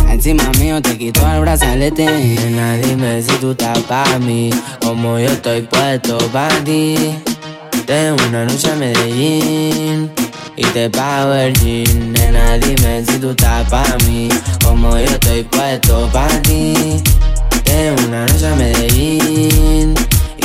Encima 0.09 0.45
mío 0.59 0.81
te 0.83 0.97
quito 0.99 1.27
el 1.33 1.41
brazalete. 1.41 2.05
Nena, 2.05 2.77
dime 2.77 3.23
si 3.23 3.33
tú 3.37 3.53
estás 3.53 3.79
pa' 3.81 4.19
mí. 4.19 4.51
Como 4.81 5.19
yo 5.19 5.29
estoy 5.29 5.63
puesto 5.63 6.19
pa' 6.33 6.49
ti. 6.65 6.97
Tengo 7.87 8.17
una 8.29 8.45
noche 8.45 8.71
a 8.71 8.77
Medellín 8.77 10.22
y 10.57 10.63
te 10.63 10.91
pago 10.91 11.35
el 11.35 11.53
jean. 11.55 12.13
Nena, 12.13 12.59
dime 12.59 13.05
si 13.05 13.19
tú 13.19 13.31
estás 13.31 13.69
pa' 13.69 13.97
mí, 14.07 14.29
como 14.65 14.91
yo 14.99 15.05
estoy 15.05 15.43
puesto 15.45 16.09
para 16.13 16.41
ti. 16.43 17.03
En 17.67 18.05
una 18.07 18.27
noche 18.27 18.47
a 18.47 18.55
Medellín 18.55 19.95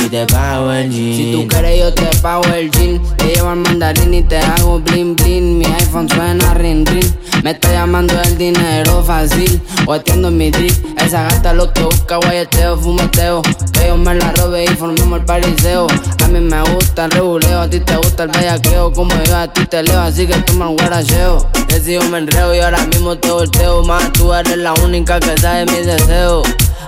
y 0.04 0.08
te 0.08 0.26
pago 0.26 0.72
el 0.72 0.90
jean. 0.90 1.14
Si 1.14 1.32
tú 1.32 1.48
quieres, 1.48 1.78
yo 1.78 1.94
te 1.94 2.06
pago 2.18 2.44
el 2.54 2.70
jean. 2.70 3.00
Te 3.16 3.34
llevo 3.34 3.50
al 3.50 3.56
mandarín 3.56 4.14
y 4.14 4.22
te 4.22 4.38
hago 4.38 4.80
bling 4.80 5.16
bling. 5.16 5.58
Mi 5.58 5.66
iPhone 5.66 6.08
suena 6.08 6.54
ring 6.54 6.86
ring. 6.86 7.12
Me 7.42 7.52
está 7.52 7.72
llamando 7.72 8.14
el 8.22 8.36
dinero 8.36 9.02
fácil. 9.04 9.60
O 9.86 9.92
atiendo 9.92 10.30
mi 10.30 10.50
drip. 10.50 10.72
Esa 10.98 11.22
gata 11.24 11.52
lo 11.52 11.72
que 11.72 11.82
busca, 11.82 12.16
guayeteo, 12.16 12.76
fumeteo. 12.78 13.42
Que 13.72 13.88
yo 13.88 13.96
me 13.96 14.14
la 14.14 14.32
robe 14.32 14.64
y 14.64 14.68
formemos 14.68 15.20
el 15.20 15.24
pariseo. 15.24 15.86
A 16.24 16.28
mí 16.28 16.40
me 16.40 16.60
gusta 16.72 17.06
el 17.06 17.10
reguleo, 17.12 17.60
a 17.60 17.70
ti 17.70 17.80
te 17.80 17.96
gusta 17.96 18.24
el 18.24 18.30
bellaqueo. 18.30 18.92
Como 18.92 19.14
yo 19.24 19.36
a 19.36 19.52
ti 19.52 19.64
te 19.66 19.82
leo, 19.82 20.00
así 20.00 20.26
que 20.26 20.34
toma 20.42 20.70
el 20.70 20.76
guaracheo. 20.76 21.48
Decido 21.68 22.02
me 22.04 22.18
enreo 22.18 22.54
y 22.54 22.60
ahora 22.60 22.84
mismo 22.86 23.16
te 23.16 23.30
volteo. 23.30 23.82
Más 23.84 24.12
tú 24.12 24.32
eres 24.34 24.58
la 24.58 24.74
única 24.74 25.20
que 25.20 25.36
sabe 25.38 25.66
mi 25.66 25.86
deseo. 25.86 26.42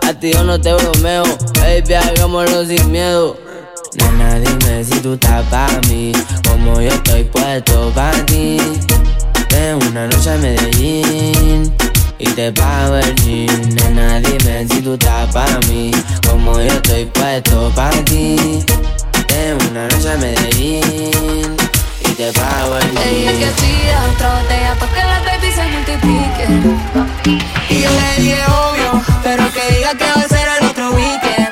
A 0.06 0.12
ti 0.12 0.32
yo 0.32 0.44
no 0.44 0.60
te 0.60 0.72
bromeo, 0.72 1.24
baby, 1.60 1.94
hagámoslo 1.94 2.64
sin 2.64 2.90
miedo. 2.90 3.36
Nena, 3.94 4.38
dime 4.38 4.84
si 4.84 5.00
tú 5.00 5.14
estás 5.14 5.44
para 5.46 5.80
mí, 5.88 6.12
como 6.48 6.80
yo 6.80 6.88
estoy 6.88 7.24
puesto 7.24 7.90
para 7.94 8.24
ti. 8.26 8.58
Ven 9.50 9.78
una 9.88 10.06
noche 10.06 10.30
a 10.30 10.36
Medellín 10.36 11.74
y 12.18 12.24
te 12.30 12.52
pago 12.52 12.96
el 12.96 13.14
jean. 13.16 13.74
Nena, 13.74 14.20
dime 14.20 14.66
si 14.68 14.80
tú 14.80 14.94
estás 14.94 15.32
para 15.32 15.58
mí, 15.68 15.90
como 16.28 16.54
yo 16.54 16.72
estoy 16.72 17.06
puesto 17.06 17.70
para 17.74 18.04
ti. 18.04 18.64
Ven 19.28 19.58
una 19.70 19.88
noche 19.88 20.12
a 20.12 20.16
Medellín 20.16 21.69
te 22.20 22.32
pago 22.38 22.76
el. 22.76 22.98
Ella 22.98 23.32
que 23.32 23.50
pida 23.62 24.04
otra 24.12 24.34
botella 24.34 24.74
pa' 24.78 24.88
que 24.88 25.02
la 25.10 25.20
baby 25.24 25.52
se 25.54 25.64
multiplique. 25.68 26.44
Y 27.70 27.82
yo 27.82 27.90
le 27.90 28.22
dije 28.22 28.42
obvio, 28.46 29.02
pero 29.22 29.50
que 29.54 29.74
diga 29.74 29.94
que 29.94 30.04
va 30.04 30.20
a 30.20 30.28
ser 30.28 30.46
el 30.60 30.66
otro 30.68 30.90
weekend. 30.92 31.48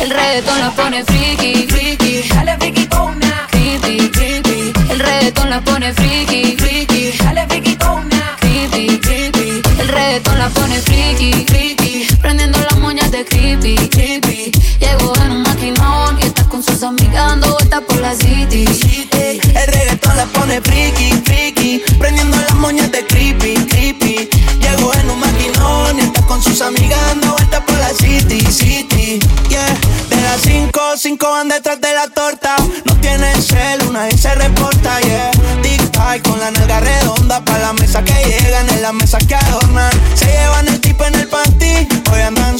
El 0.00 0.10
reggaetón 0.10 0.60
la 0.60 0.70
pone 0.70 1.04
friki, 1.04 1.66
friki. 1.68 2.28
Dale 2.34 2.56
friki 2.58 2.88
una 2.96 3.46
creepy, 3.50 4.08
creepy. 4.08 4.72
El 4.88 4.98
reggaetón 4.98 5.50
la 5.50 5.60
pone 5.60 5.92
friki, 5.92 6.56
friki. 6.56 7.18
Dale 7.22 7.46
friki 7.48 7.76
una 7.84 8.36
creepy, 8.40 8.98
creepy. 8.98 9.62
El 9.78 9.88
reggaetón 9.88 10.38
la 10.38 10.48
pone 10.48 10.80
friki, 10.80 11.44
friki. 11.50 12.06
Prendiendo 12.22 12.58
las 12.60 12.78
moñas 12.78 13.10
de 13.10 13.26
creepy, 13.26 13.76
creepy. 13.88 14.52
Llegó 14.80 15.12
en 15.24 15.32
un 15.32 15.42
maquinón 15.42 16.18
y 16.18 16.22
está 16.22 16.44
con 16.44 16.62
sus 16.62 16.82
amigas 16.82 17.28
dando 17.28 17.52
vueltas 17.52 17.82
por 17.82 18.00
la 18.00 18.14
city. 18.14 18.64
Reggaetón 20.02 20.16
la 20.16 20.26
pone 20.26 20.60
friki, 20.60 21.12
friki. 21.24 21.82
Prendiendo 21.98 22.36
las 22.36 22.54
moñas 22.54 22.90
de 22.90 23.06
creepy, 23.06 23.54
creepy. 23.66 24.28
Llegó 24.60 24.92
en 24.94 25.10
un 25.10 25.20
maquinón 25.20 25.98
y 25.98 26.02
está 26.02 26.22
con 26.22 26.42
sus 26.42 26.60
amigas 26.60 26.98
dando 27.06 27.32
vueltas 27.32 27.60
por 27.60 27.78
la 27.78 27.88
city, 27.90 28.40
city. 28.50 29.20
Yeah, 29.48 29.78
de 30.08 30.16
las 30.22 30.40
5, 30.42 30.80
5 30.96 31.30
van 31.30 31.48
detrás 31.48 31.80
de 31.80 31.92
la 31.94 32.08
torta. 32.08 32.56
No 32.84 32.96
tienen 32.96 33.42
cel, 33.42 33.92
nadie 33.92 34.16
se 34.16 34.34
reporta, 34.34 35.00
yeah. 35.00 35.30
Tic 35.62 35.90
tac 35.90 36.22
con 36.22 36.38
la 36.38 36.50
nalga 36.50 36.80
redonda. 36.80 37.44
Pa' 37.44 37.58
la 37.58 37.72
mesa 37.74 38.02
que 38.02 38.14
llegan, 38.24 38.68
en 38.70 38.82
la 38.82 38.92
mesa 38.92 39.18
que 39.18 39.34
adornan. 39.34 39.92
Se 40.14 40.26
llevan 40.26 40.68
el 40.68 40.80
tipo 40.80 41.04
en 41.04 41.14
el 41.14 41.28
panty. 41.28 42.01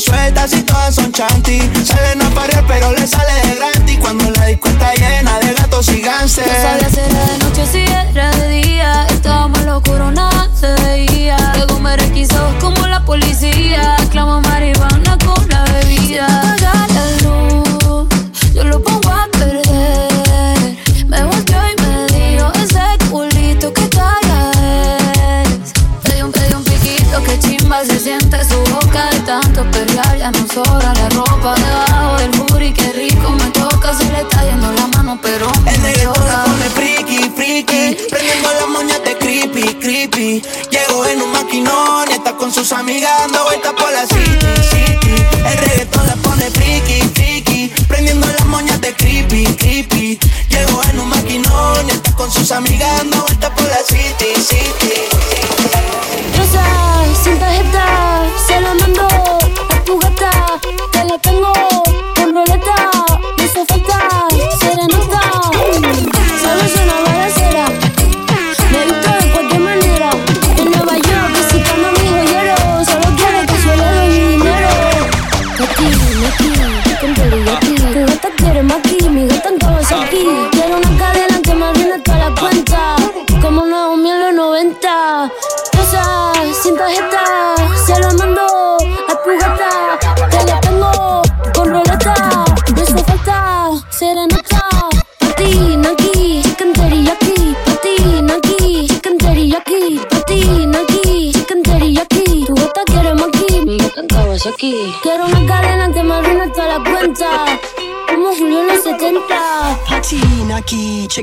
Sueltas 0.03 0.53
y 0.53 0.62
todas 0.62 0.97
son 0.97 1.12
chanty. 1.12 1.61
Salen 1.85 2.23
a 2.23 2.31
parir, 2.31 2.65
pero 2.67 2.91
le 2.93 3.07
sale 3.07 3.33
de 3.47 3.55
gratis. 3.55 3.99
Cuando 4.01 4.29
la 4.33 4.47
disco 4.47 4.69
está 4.69 4.93
llena 4.95 5.38
de 5.38 5.55
gatos 5.55 5.88
y 5.91 6.01
ganses. 6.01 6.45
No 6.45 6.53
sabía 6.55 6.91
si 6.91 6.99
era 6.99 7.25
de 7.27 7.38
noche 7.38 7.67
si 7.71 7.79
era 7.79 8.31
de 8.33 8.49
día. 8.49 9.07
Estábamos 9.11 9.62
locuro, 9.62 10.11
nada 10.11 10.49
se 10.59 10.75
veía. 10.83 11.37
Luego 11.55 11.79
me 11.79 11.97
requisó 11.97 12.53
como 12.61 12.85
la 12.88 13.05
policía. 13.05 13.97
Clamo 14.11 14.41
marihuana 14.41 15.17
con 15.25 15.49
la 15.49 15.65
bebida. 15.67 16.57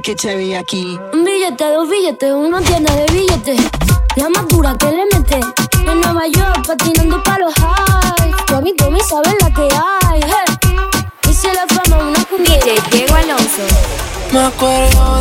Aquí, 0.09 0.15
cheque 0.15 0.15
teriyaki. 0.15 0.99
Un 1.13 1.23
billete, 1.23 1.71
dos 1.71 1.89
billetes, 1.89 2.31
una 2.33 2.61
tienda 2.61 2.93
de 2.95 3.05
billetes. 3.13 3.59
La 4.15 4.29
más 4.29 4.47
dura 4.47 4.75
que 4.77 4.87
le 4.87 5.05
mete. 5.13 5.39
En 5.87 6.01
Nueva 6.01 6.27
York 6.27 6.67
patinando 6.67 7.21
pa' 7.23 7.37
los 7.39 7.53
highs. 7.57 8.45
Tu 8.45 8.55
amigo 8.55 8.89
me 8.91 8.99
sabe 9.01 9.35
la 9.41 9.51
que 9.51 9.61
hay. 9.61 10.19
Hey. 10.21 11.29
Hice 11.29 11.53
la 11.53 11.65
fama 11.67 12.09
una 12.09 12.25
cumbia. 12.25 12.57
DJ 12.57 12.81
Diego 12.91 13.15
Alonso. 13.15 13.63
Me 14.31 14.39
acuerdo 14.39 15.18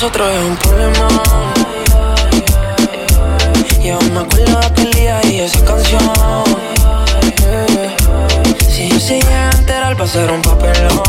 nosotros 0.00 0.28
es 0.30 0.44
un 0.44 0.56
problema. 0.58 1.08
Y 3.82 3.90
aún 3.90 4.14
me 4.14 4.20
acuerdo 4.20 4.60
de 4.60 4.66
aquel 4.66 4.92
día 4.92 5.20
y 5.26 5.40
esa 5.40 5.64
canción. 5.64 6.00
Si 8.70 8.88
yo 8.88 9.00
se 9.00 9.20
llega 9.20 9.50
a 9.50 9.52
enterar 9.58 10.00
va 10.00 10.04
a 10.04 10.32
un 10.32 10.42
papelón 10.42 11.02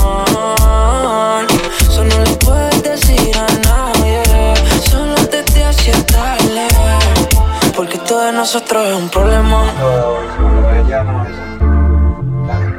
Eso 1.81 2.03
no 2.03 2.17
le 2.23 2.31
puedes 2.37 2.81
decir 2.81 3.37
a 3.37 3.45
nadie 3.67 4.23
Solo 4.89 5.15
te 5.27 5.43
te 5.43 5.63
hacía 5.63 5.93
Porque 7.75 7.99
todo 7.99 8.25
de 8.25 8.31
nosotros 8.31 8.87
es 8.87 8.95
un 8.95 9.09
problema 9.09 9.65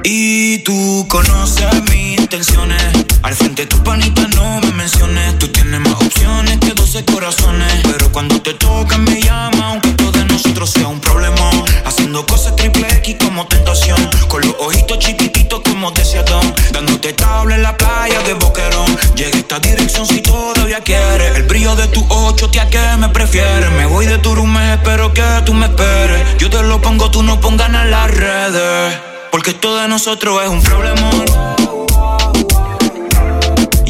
Y 0.02 0.58
tú 0.64 1.06
conoces 1.08 1.72
mis 1.88 2.18
intenciones. 2.18 3.09
Al 3.22 3.34
frente 3.34 3.62
de 3.62 3.68
tu 3.68 3.82
panita 3.84 4.26
no 4.34 4.60
me 4.60 4.72
menciones. 4.72 5.38
Tú 5.38 5.48
tienes 5.48 5.78
más 5.80 5.94
opciones 5.94 6.58
que 6.58 6.72
12 6.72 7.04
corazones. 7.04 7.72
Pero 7.82 8.10
cuando 8.12 8.40
te 8.40 8.54
toca 8.54 8.96
me 8.98 9.20
llama, 9.20 9.68
aunque 9.68 9.90
todo 9.90 10.12
de 10.12 10.24
nosotros 10.24 10.70
sea 10.70 10.88
un 10.88 11.00
problema. 11.00 11.50
Haciendo 11.84 12.24
cosas 12.24 12.56
triple 12.56 12.88
X 12.98 13.16
como 13.22 13.46
tentación. 13.46 13.98
Con 14.28 14.40
los 14.40 14.54
ojitos 14.58 14.98
chiquititos 14.98 15.60
como 15.60 15.90
deseadón. 15.90 16.54
Dándote 16.72 17.12
tabla 17.12 17.56
en 17.56 17.62
la 17.62 17.76
playa 17.76 18.20
de 18.22 18.34
Boquerón. 18.34 18.96
Llega 19.14 19.38
esta 19.38 19.58
dirección 19.60 20.06
si 20.06 20.22
todavía 20.22 20.80
quieres. 20.80 21.36
El 21.36 21.42
brillo 21.42 21.76
de 21.76 21.88
tu 21.88 22.04
ocho, 22.08 22.48
tía, 22.48 22.68
que 22.70 22.80
me 22.98 23.10
prefieres. 23.10 23.70
Me 23.72 23.84
voy 23.86 24.06
de 24.06 24.18
tu 24.18 24.34
room, 24.34 24.56
espero 24.56 25.12
que 25.12 25.22
tú 25.44 25.52
me 25.52 25.66
esperes. 25.66 26.38
Yo 26.38 26.48
te 26.48 26.62
lo 26.62 26.80
pongo, 26.80 27.10
tú 27.10 27.22
no 27.22 27.38
pongas 27.38 27.68
en 27.68 27.90
las 27.90 28.10
redes. 28.10 28.98
Porque 29.30 29.50
esto 29.50 29.76
de 29.76 29.88
nosotros 29.88 30.42
es 30.42 30.48
un 30.48 30.62
problemón. 30.62 31.59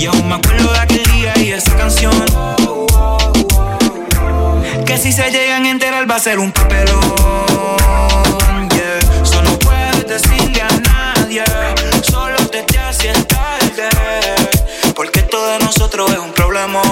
Y 0.01 0.07
aún 0.07 0.27
me 0.27 0.37
acuerdo 0.37 0.73
de 0.73 0.79
aquel 0.79 1.03
día 1.13 1.35
y 1.37 1.53
esa 1.53 1.77
canción. 1.77 2.25
Que 4.87 4.97
si 4.97 5.13
se 5.13 5.31
llegan 5.31 5.67
a 5.67 5.71
enterar 5.71 6.11
va 6.11 6.17
a 6.17 6.19
ser 6.19 6.39
un 6.39 6.51
papelón. 6.53 7.03
Yeah. 8.71 9.25
Solo 9.27 9.59
puedes 9.59 10.09
decirle 10.09 10.63
a 10.63 10.71
nadie. 10.89 11.45
Solo 12.11 12.39
te 12.49 12.63
te 12.63 12.79
haces 12.79 13.29
tarde. 13.29 13.91
Porque 14.97 15.21
todo 15.21 15.53
de 15.53 15.59
nosotros 15.59 16.11
es 16.13 16.19
un 16.19 16.33
problemón. 16.33 16.83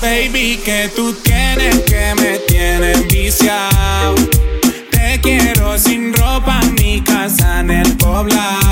Baby, 0.00 0.60
que 0.64 0.92
tú 0.94 1.12
tienes 1.24 1.80
que 1.80 2.14
me 2.14 2.38
tienes 2.46 3.04
viciado. 3.08 4.14
Te 4.92 5.20
quiero 5.20 5.76
sin 5.76 6.14
ropa, 6.14 6.60
en 6.62 6.74
mi 6.74 7.02
casa 7.02 7.58
en 7.58 7.72
el 7.72 7.96
poblado. 7.96 8.67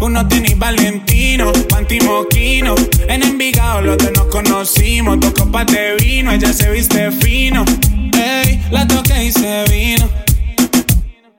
Baby, 0.00 0.04
uno 0.04 0.26
tiene 0.28 0.54
Valentino, 0.54 1.52
panty 1.68 2.00
moquino. 2.00 2.74
En 3.08 3.22
Envigado 3.22 3.82
los 3.82 3.98
dos 3.98 4.10
nos 4.12 4.26
conocimos. 4.26 5.20
Dos 5.20 5.32
copas 5.32 5.66
de 5.66 5.96
vino, 5.96 6.32
ella 6.32 6.52
se 6.52 6.70
viste 6.70 7.10
fino. 7.12 7.64
Ey, 8.12 8.62
la 8.70 8.86
toqué 8.86 9.24
y 9.24 9.32
se 9.32 9.64
vino. 9.70 10.08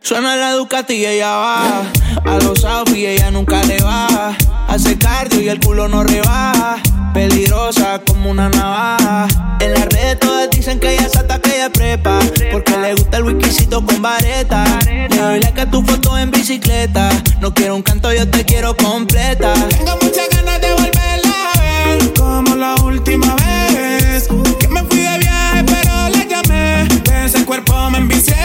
Suena 0.02 0.36
la 0.36 0.54
Ducati 0.54 0.94
y 0.94 1.06
ella 1.06 1.36
va. 1.36 1.84
A 2.26 2.38
los 2.40 2.66
y 2.94 3.06
ella 3.06 3.32
nunca 3.32 3.64
le 3.64 3.82
baja. 3.82 4.36
Hace 4.68 4.98
cardio 4.98 5.42
y 5.42 5.50
el 5.50 5.60
culo 5.60 5.88
no 5.88 6.04
rebaja. 6.04 6.78
Peligrosa 7.14 8.00
como 8.08 8.32
una 8.32 8.48
navaja. 8.50 9.28
En 9.60 9.74
las 9.74 9.86
redes 9.88 10.18
todas 10.20 10.50
dicen 10.50 10.80
que 10.80 10.94
ella 10.94 11.10
salta 11.10 11.40
que 11.40 11.56
ella 11.56 11.70
prepa. 11.70 12.20
Porque 12.52 12.78
le 12.78 12.94
gusta 12.94 13.18
el 13.18 13.24
whiskycito 13.24 13.86
con 13.86 14.02
vareta. 14.02 14.64
Le 14.90 15.54
que 15.54 15.66
tu 15.66 15.84
foto 15.84 16.18
en 16.18 16.32
bicicleta. 16.32 17.10
No 17.42 17.54
quiero 17.54 17.76
un 17.76 17.84
canto, 17.84 18.14
yo 18.14 18.30
te 18.30 18.46
quiero 18.46 18.76
completa. 18.78 19.54
Tengo 19.70 19.98
muchas 20.02 20.30
ganas 20.30 20.62
de 20.62 20.72
volverla 20.72 21.52
a 21.54 21.60
ver. 21.60 22.14
Como 22.14 22.56
la 22.56 22.76
última 22.76 23.36
vez. 23.36 24.30
Que 24.60 24.68
me 24.70 24.82
fui 24.84 25.00
de 25.00 25.18
viaje, 25.20 25.64
pero 25.66 26.10
la 26.10 26.26
llamé. 26.26 26.88
De 27.04 27.26
ese 27.26 27.44
cuerpo 27.46 27.90
me 27.90 27.98
envicié. 27.98 28.36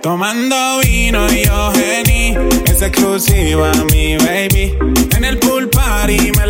Tomando 0.00 0.78
vino 0.84 1.26
y 1.32 1.46
yo 1.46 1.72
geni. 1.72 2.36
Es 2.64 2.80
exclusiva 2.80 3.72
mi 3.92 4.16
baby. 4.18 4.78
En 5.16 5.24
el 5.24 5.38
pool 5.38 5.68
party 5.68 6.30
me. 6.36 6.41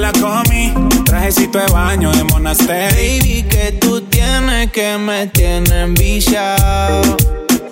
Trajecito 1.32 1.60
de 1.60 1.72
baño 1.72 2.12
de 2.12 2.24
monasterio. 2.24 2.90
Baby, 2.90 3.46
que 3.48 3.72
tú 3.80 4.02
tienes 4.02 4.70
que 4.70 4.98
me 4.98 5.26
tienen 5.28 5.94
viciado. 5.94 7.16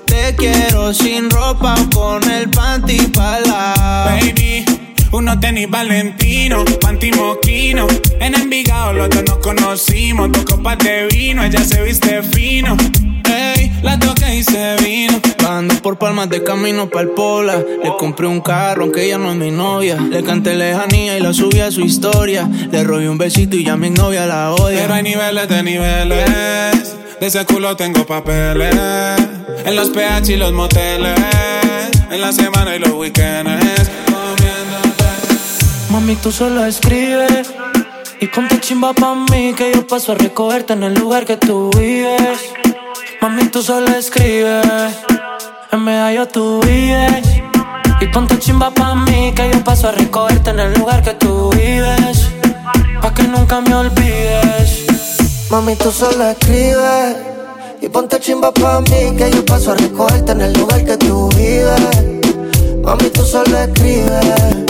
Te 0.07 0.35
quiero 0.35 0.95
sin 0.95 1.29
ropa 1.29 1.75
o 1.75 1.91
con 1.91 2.31
el 2.31 2.49
panty 2.49 2.97
para 3.09 3.75
Baby, 4.07 4.65
uno 5.13 5.39
tenis 5.41 5.69
Valentino, 5.69 6.65
panty 6.81 7.11
moquino. 7.13 7.87
En 8.21 8.35
Envigado 8.35 8.93
los 8.93 9.11
dos 9.11 9.25
nos 9.27 9.39
conocimos. 9.39 10.31
Dos 10.33 10.45
copas 10.45 10.79
de 10.79 11.07
vino, 11.07 11.45
ella 11.45 11.63
se 11.65 11.83
viste 11.83 12.23
fino. 12.23 12.77
Ey, 13.29 13.73
la 13.83 13.99
toqué 13.99 14.37
y 14.37 14.43
se 14.43 14.77
vino. 14.77 15.21
Ando 15.49 15.75
por 15.77 15.99
palmas 15.99 16.29
de 16.29 16.45
camino 16.45 16.89
pa'l 16.89 17.11
pola. 17.11 17.57
Le 17.83 17.91
compré 17.99 18.27
un 18.27 18.41
carro, 18.41 18.85
aunque 18.85 19.05
ella 19.05 19.19
no 19.19 19.31
es 19.31 19.37
mi 19.37 19.51
novia. 19.51 19.97
Le 20.01 20.23
canté 20.23 20.55
lejanía 20.55 21.19
y 21.19 21.21
la 21.21 21.33
subí 21.33 21.61
a 21.61 21.71
su 21.71 21.81
historia. 21.81 22.49
Le 22.71 22.85
robé 22.85 23.09
un 23.09 23.19
besito 23.19 23.57
y 23.57 23.65
ya 23.65 23.77
mi 23.77 23.91
novia 23.91 24.27
la 24.27 24.53
odia. 24.53 24.83
Pero 24.83 24.95
hay 24.95 25.03
niveles 25.03 25.49
de 25.49 25.63
niveles. 25.63 26.97
De 27.21 27.27
ese 27.27 27.45
culo 27.45 27.77
tengo 27.77 28.07
papeles. 28.07 28.75
En 29.65 29.77
los 29.77 29.91
PH 29.91 30.33
y 30.33 30.37
los 30.37 30.53
moteles. 30.53 31.19
En 32.11 32.21
la 32.21 32.33
semana 32.33 32.77
y 32.77 32.79
los 32.79 32.93
weekends. 32.93 34.10
Mami, 36.01 36.17
tú 36.17 36.33
solo 36.33 36.65
escribes. 36.65 37.53
Y 38.23 38.27
ponte 38.29 38.59
chimba 38.59 38.95
pa' 38.95 39.15
mí 39.15 39.53
que 39.53 39.71
yo 39.75 39.87
paso 39.87 40.13
a 40.13 40.15
recogerte 40.15 40.73
en 40.73 40.83
el 40.83 40.95
lugar 40.95 41.27
que 41.27 41.37
tú 41.37 41.69
vives. 41.77 42.41
Mami, 43.21 43.45
tú 43.49 43.63
solo 43.63 43.89
escribes. 43.89 44.65
En 45.71 45.85
medallo 45.85 46.27
tú 46.27 46.59
vives. 46.63 47.43
Y 48.01 48.07
ponte 48.07 48.39
chimba 48.39 48.71
pa' 48.71 48.95
mí 48.95 49.35
que 49.37 49.51
yo 49.53 49.63
paso 49.63 49.89
a 49.89 49.93
recogerte 49.93 50.49
en 50.49 50.61
el 50.61 50.73
lugar 50.73 51.03
que 51.03 51.13
tú 51.13 51.51
vives. 51.51 52.31
Pa' 53.03 53.13
que 53.13 53.25
nunca 53.25 53.61
me 53.61 53.75
olvides. 53.75 54.87
Mami, 55.51 55.77
tú 55.77 55.93
solo 55.93 56.31
escribes. 56.31 57.17
Y 57.83 57.91
ponte 57.91 58.19
chimba 58.21 58.55
pa' 58.55 58.81
mí 58.81 59.17
que 59.19 59.31
yo 59.31 59.45
paso 59.45 59.73
a 59.73 59.75
recogerte 59.75 60.33
en 60.33 60.41
el 60.41 60.55
lugar 60.55 60.83
que 60.83 60.97
tú 60.97 61.29
vives. 61.37 61.83
Mami, 62.83 63.11
tú 63.11 63.23
solo 63.23 63.59
escribes. 63.59 64.70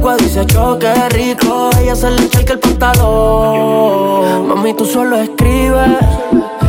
boricua 0.00 0.16
dice 0.16 0.46
choque 0.46 0.92
rico, 1.10 1.70
ella 1.80 1.94
se 1.94 2.10
le 2.10 2.24
echa 2.24 2.40
el 2.40 2.58
pantalón. 2.58 4.48
Mami, 4.48 4.74
tú 4.74 4.84
solo 4.84 5.16
escribes 5.16 5.90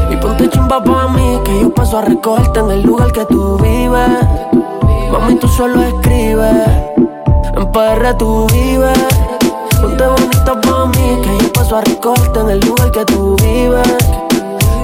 y 0.10 0.16
ponte 0.18 0.50
chimba 0.50 0.84
pa' 0.84 1.08
mí, 1.08 1.40
que 1.46 1.62
yo 1.62 1.74
paso 1.74 2.00
a 2.00 2.02
recogerte 2.02 2.60
en 2.60 2.72
el 2.72 2.84
lugar 2.84 3.12
que 3.12 3.26
tú 3.26 3.58
vives. 3.58 4.10
Mami, 5.12 5.36
tú 5.36 5.48
solo 5.48 5.82
escribes, 5.82 6.68
en 7.56 7.72
PR 7.72 8.18
tú 8.18 8.48
vives. 8.52 9.00
Ponte 9.82 10.06
bonita 10.06 10.62
pa' 10.62 10.86
mí, 10.88 11.22
que 11.24 11.44
yo 11.44 11.54
paso 11.54 11.78
a 11.78 11.82
recogerte 11.82 12.40
en 12.40 12.50
el 12.50 12.60
lugar 12.60 12.92
que 12.92 13.06
tú 13.06 13.36
vives. 13.38 13.98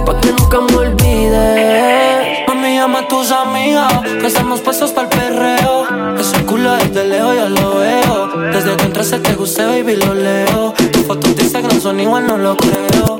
Pa' 0.05 0.19
que 0.21 0.31
nunca 0.31 0.61
me 0.61 0.75
olvides. 0.77 2.46
Llama 2.77 2.99
a 2.99 3.07
tus 3.07 3.31
amigas, 3.31 3.91
que 4.21 4.27
estamos 4.27 4.61
puestos 4.61 4.91
para 4.91 5.07
el 5.07 5.17
perreo. 5.17 6.15
Ese 6.15 6.45
culo 6.45 6.73
desde 6.75 7.05
lejos 7.05 7.35
yo 7.35 7.49
lo 7.49 7.79
veo. 7.79 8.27
Desde 8.51 8.77
que 8.77 8.85
entraste 8.85 9.17
te 9.17 9.33
guste, 9.33 9.65
baby, 9.65 9.95
lo 9.95 10.13
leo. 10.13 10.73
Tus 10.93 11.01
fotos 11.07 11.35
de 11.35 11.41
Instagram 11.41 11.81
son 11.81 11.99
igual, 11.99 12.27
no 12.27 12.37
lo 12.37 12.55
creo. 12.55 13.19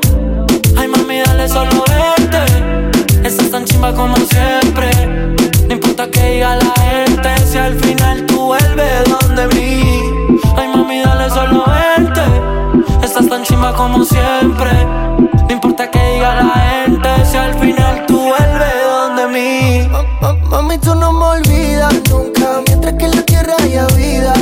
Ay, 0.78 0.88
mami, 0.88 1.22
dale 1.26 1.50
solo 1.50 1.84
verte. 1.90 3.28
Estás 3.28 3.50
tan 3.50 3.66
chimba 3.66 3.96
como 3.96 4.16
siempre. 4.18 4.92
No 5.68 5.74
importa 5.74 6.08
que 6.12 6.34
diga 6.34 6.56
la 6.56 6.74
gente, 6.84 7.30
si 7.48 7.58
al 7.58 7.80
final 7.80 8.28
tú 8.28 8.46
vuelves 8.46 9.04
donde 9.06 9.48
mí. 9.56 10.04
Ay, 10.56 10.68
mami, 10.68 11.02
dale 11.02 11.32
solo 11.32 11.66
verte. 11.66 12.22
Estás 13.04 13.28
tan 13.28 13.42
chimba 13.42 13.74
como 13.74 14.06
siempre. 14.06 14.72
No 15.48 15.52
importa 15.52 15.90
que 15.90 16.00
diga 16.14 16.36
la 16.36 16.54
gente, 16.54 17.10
si 17.26 17.38
al 17.38 17.56
final 17.56 18.06
tú 18.06 18.20
vuelves 18.20 18.77
mí. 19.38 19.88
Mami, 20.50 20.78
tú 20.80 20.96
no 20.96 21.12
me 21.14 21.26
olvidas 21.26 21.94
nunca. 22.10 22.62
Mientras 22.68 22.94
que 22.96 23.06
en 23.06 23.12
la 23.12 23.22
tierra 23.24 23.54
haya 23.60 23.86
vida, 23.88 24.34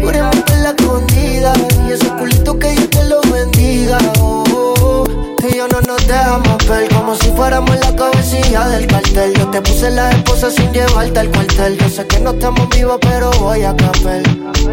juremos 0.00 0.36
que 0.44 0.56
la 0.56 0.70
escondida. 0.70 1.52
Y 1.88 1.92
ese 1.92 2.08
culito 2.18 2.58
que 2.58 2.70
Dios 2.70 2.90
te 2.90 3.04
lo 3.04 3.20
bendiga. 3.22 3.98
Oh, 4.20 4.44
oh. 4.50 5.04
Tú 5.38 5.48
y 5.48 5.56
yo 5.56 5.68
no 5.68 5.80
nos 5.82 6.06
dejamos 6.06 6.58
ver 6.68 6.88
como 6.94 7.14
si 7.14 7.30
fuéramos 7.32 7.74
la 7.80 7.94
cabecilla 7.94 8.68
del 8.68 8.86
cartel. 8.86 9.34
Yo 9.34 9.48
te 9.50 9.60
puse 9.62 9.90
la 9.90 10.10
esposa 10.10 10.50
sin 10.50 10.72
llevarte 10.72 11.20
al 11.20 11.30
cuartel. 11.30 11.78
Yo 11.78 11.88
sé 11.88 12.06
que 12.06 12.20
no 12.20 12.30
estamos 12.30 12.68
vivos, 12.70 12.98
pero 13.00 13.30
voy 13.40 13.62
a 13.62 13.74
café. 13.76 14.22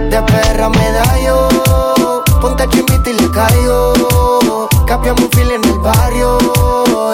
De 0.09 0.21
perra 0.21 0.69
me 0.69 0.91
da 0.91 1.19
yo. 1.25 2.23
Ponte 2.41 2.67
chimbita 2.69 3.09
y 3.09 3.13
le 3.13 3.31
caigo. 3.31 4.69
Capiamos 4.89 5.21
un 5.21 5.29
fil 5.29 5.51
en 5.51 5.63
el 5.63 5.79
barrio. 5.79 6.39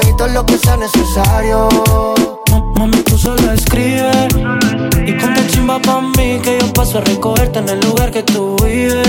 Y 0.07 0.15
todo 0.15 0.29
lo 0.29 0.45
que 0.45 0.57
sea 0.57 0.77
necesario. 0.77 1.67
Mami, 2.77 3.03
tú 3.03 3.17
solo 3.17 3.51
escribes 3.51 4.27
Y 5.05 5.11
ponte 5.13 5.47
chimba 5.47 5.79
pa' 5.79 6.01
mí 6.01 6.39
Que 6.43 6.57
yo 6.59 6.73
paso 6.73 6.97
a 6.97 7.01
recogerte 7.01 7.59
en 7.59 7.69
el 7.69 7.79
lugar 7.79 8.11
que 8.11 8.21
tú 8.23 8.55
vives 8.63 9.07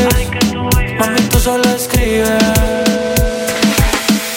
Mami, 0.98 1.20
tú 1.30 1.38
solo 1.38 1.64
escribes 1.70 2.28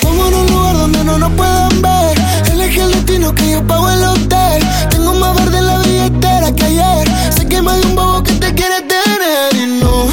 Como 0.02 0.28
en 0.28 0.34
un 0.34 0.48
lugar 0.48 0.78
donde 0.78 1.04
no 1.04 1.20
nos 1.20 1.32
puedan 1.34 1.82
ver 1.82 2.18
Elegí 2.52 2.80
el 2.80 2.92
destino 2.92 3.34
que 3.36 3.52
yo 3.52 3.64
pago 3.68 3.90
el 3.90 4.04
hotel 4.04 4.64
Tengo 4.90 5.14
más 5.14 5.36
verde 5.36 5.60
en 5.60 5.68
la 5.68 5.78
billetera 5.80 6.52
que 6.56 6.64
ayer 6.66 7.08
Sé 7.36 7.48
que 7.48 7.62
me 7.62 7.78
dio 7.78 7.88
un 7.88 7.96
bobo 7.96 8.24
que 8.24 8.34
te 8.34 8.54
quiere 8.56 8.82
tener 8.82 9.56
Y 9.56 9.80
no, 9.80 10.09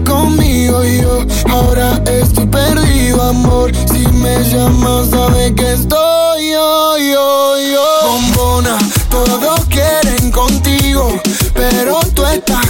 conmigo 0.00 0.84
y 0.84 1.00
yo 1.00 1.24
ahora 1.50 2.02
estoy 2.06 2.46
perdido, 2.46 3.22
amor. 3.22 3.72
Si 3.92 4.06
me 4.08 4.42
llamas, 4.44 5.10
sabes 5.10 5.52
que 5.52 5.72
estoy 5.72 6.50
yo, 6.50 6.98
yo, 6.98 7.56
yo. 7.58 7.86
Bombona, 8.06 8.78
todos 9.10 9.64
quieren 9.66 10.30
contigo, 10.30 11.20
pero 11.54 12.00
tú 12.14 12.24
estás 12.24 12.61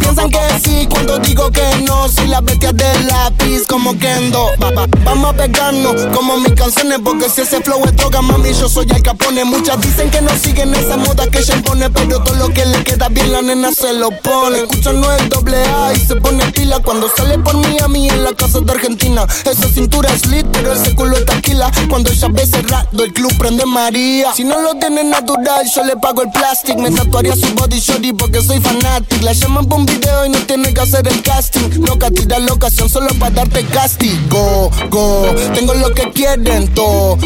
piensan 0.00 0.30
que 0.30 0.38
sí, 0.64 0.86
cuando 0.90 1.18
digo 1.18 1.50
que 1.50 1.62
no, 1.86 2.08
soy 2.08 2.26
la 2.28 2.40
bestia 2.40 2.72
del 2.72 3.06
lápiz 3.06 3.59
como 3.70 3.96
Kendo. 3.96 4.46
Va, 4.60 4.70
va, 4.72 4.86
vamos 5.04 5.30
a 5.30 5.36
pegarnos 5.36 5.94
como 6.12 6.36
mis 6.38 6.52
canciones, 6.54 6.98
porque 7.04 7.30
si 7.30 7.42
ese 7.42 7.60
flow 7.62 7.80
es 7.84 7.94
droga, 7.94 8.20
mami, 8.20 8.52
yo 8.52 8.68
soy 8.68 8.86
el 8.90 9.02
capone. 9.02 9.44
Muchas 9.44 9.80
dicen 9.80 10.10
que 10.10 10.20
no 10.20 10.30
siguen 10.36 10.74
esa 10.74 10.96
moda 10.96 11.28
que 11.28 11.38
ella 11.38 11.54
impone, 11.54 11.88
pero 11.90 12.20
todo 12.22 12.34
lo 12.34 12.48
que 12.48 12.66
le 12.66 12.82
queda 12.82 13.08
bien 13.08 13.30
la 13.32 13.42
nena 13.42 13.70
se 13.72 13.92
lo 13.92 14.10
pone. 14.10 14.58
Escuchan 14.58 15.00
no 15.00 15.12
es 15.12 15.28
doble 15.28 15.56
A 15.56 15.92
y 15.94 16.00
se 16.00 16.16
pone 16.16 16.44
pila 16.50 16.80
cuando 16.80 17.08
sale 17.16 17.38
por 17.38 17.56
mí 17.56 18.08
en 18.08 18.24
la 18.24 18.32
casa 18.32 18.60
de 18.60 18.72
Argentina. 18.72 19.24
Esa 19.44 19.68
cintura 19.68 20.10
es 20.12 20.26
lit, 20.26 20.46
pero 20.52 20.72
ese 20.72 20.94
culo 20.94 21.16
es 21.16 21.24
taquila. 21.24 21.70
Cuando 21.88 22.10
ella 22.10 22.28
ve 22.30 22.46
cerrado, 22.46 23.04
el 23.04 23.12
club 23.12 23.32
prende 23.38 23.64
María. 23.66 24.32
Si 24.34 24.42
no 24.42 24.60
lo 24.60 24.74
tiene 24.74 25.04
natural, 25.04 25.64
yo 25.72 25.84
le 25.84 25.96
pago 25.96 26.22
el 26.22 26.30
plastic. 26.30 26.76
Me 26.76 26.90
tatuaría 26.90 27.36
su 27.36 27.46
body 27.54 27.78
shorty 27.78 28.12
porque 28.14 28.42
soy 28.42 28.60
fanatic. 28.60 29.22
La 29.22 29.32
llaman 29.32 29.66
por 29.66 29.78
un 29.78 29.86
video 29.86 30.26
y 30.26 30.30
no 30.30 30.38
tiene 30.40 30.74
que 30.74 30.80
hacer 30.80 31.06
el 31.06 31.22
casting. 31.22 31.84
Loca, 31.86 32.10
tira 32.10 32.38
la 32.38 32.52
ocasión 32.52 32.88
solo 32.88 33.08
para 33.18 33.30
darte 33.30 33.59
castigo. 33.66 34.70
Go, 34.90 35.34
tengo 35.54 35.74
lo 35.74 35.92
que 35.94 36.10
quieren 36.12 36.72
todo. 36.74 37.18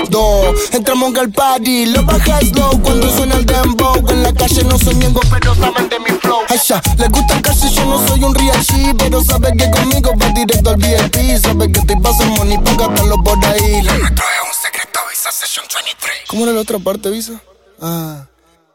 Entramos 0.73 1.17
al 1.17 1.31
party, 1.31 1.87
lo 1.87 2.03
bajas 2.05 2.53
low 2.57 2.81
cuando 2.83 3.11
suena 3.11 3.37
el 3.37 3.47
dembow. 3.47 3.97
En 4.09 4.23
la 4.23 4.33
calle 4.33 4.65
no 4.65 4.79
soy 4.79 4.95
miengo, 4.97 5.21
pero 5.31 5.55
saben 5.55 5.89
de 5.89 5.99
mi 6.01 6.11
flow. 6.21 6.41
Ya, 6.67 6.81
les 6.99 7.11
gusta 7.11 7.43
casi 7.43 7.69
yo 7.75 7.85
no 7.85 8.07
soy 8.07 8.23
un 8.25 8.35
real 8.35 8.57
G, 8.65 8.95
pero 8.97 9.23
sabe 9.23 9.53
que 9.57 9.71
conmigo 9.71 10.13
va 10.21 10.29
directo 10.29 10.71
al 10.71 10.77
VIP. 10.77 11.39
Sabe 11.41 11.71
que 11.71 11.81
te 11.81 11.97
paso 11.97 12.25
money, 12.25 12.59
póngatelo 12.59 13.23
por 13.23 13.45
ahí. 13.45 13.83
Nuestro 13.83 14.25
es 14.25 14.49
un 14.49 14.63
secreto, 14.63 15.01
Visa 15.11 15.31
Session 15.33 15.67
23. 15.75 16.15
¿Cómo 16.29 16.45
era 16.45 16.53
la 16.53 16.61
otra 16.61 16.79
parte, 16.79 17.11
Visa? 17.11 17.41
Ah. 17.81 18.27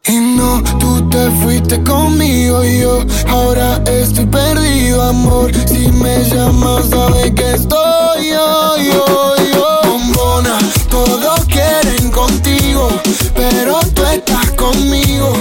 Y 0.10 0.18
no, 0.18 0.64
tú 0.80 1.07
te 1.10 1.30
fuiste 1.43 1.84
conmigo 1.84 2.64
y 2.64 2.80
yo 2.80 3.05
ahora 3.28 3.80
estoy 3.86 4.26
perdido, 4.26 5.03
amor. 5.03 5.51
Si 5.68 5.91
me 5.91 6.24
llamas, 6.24 6.89
sabes 6.89 7.32
que 7.36 7.53
estoy 7.53 8.30
yo, 8.30 8.78
yo, 8.78 9.36
yo. 9.53 9.80
Bombona, 9.84 10.57
todos 10.89 11.45
quieren 11.45 12.10
contigo, 12.10 12.89
pero 13.36 13.80
tú 13.93 14.03
estás 14.05 14.49
conmigo. 14.53 15.32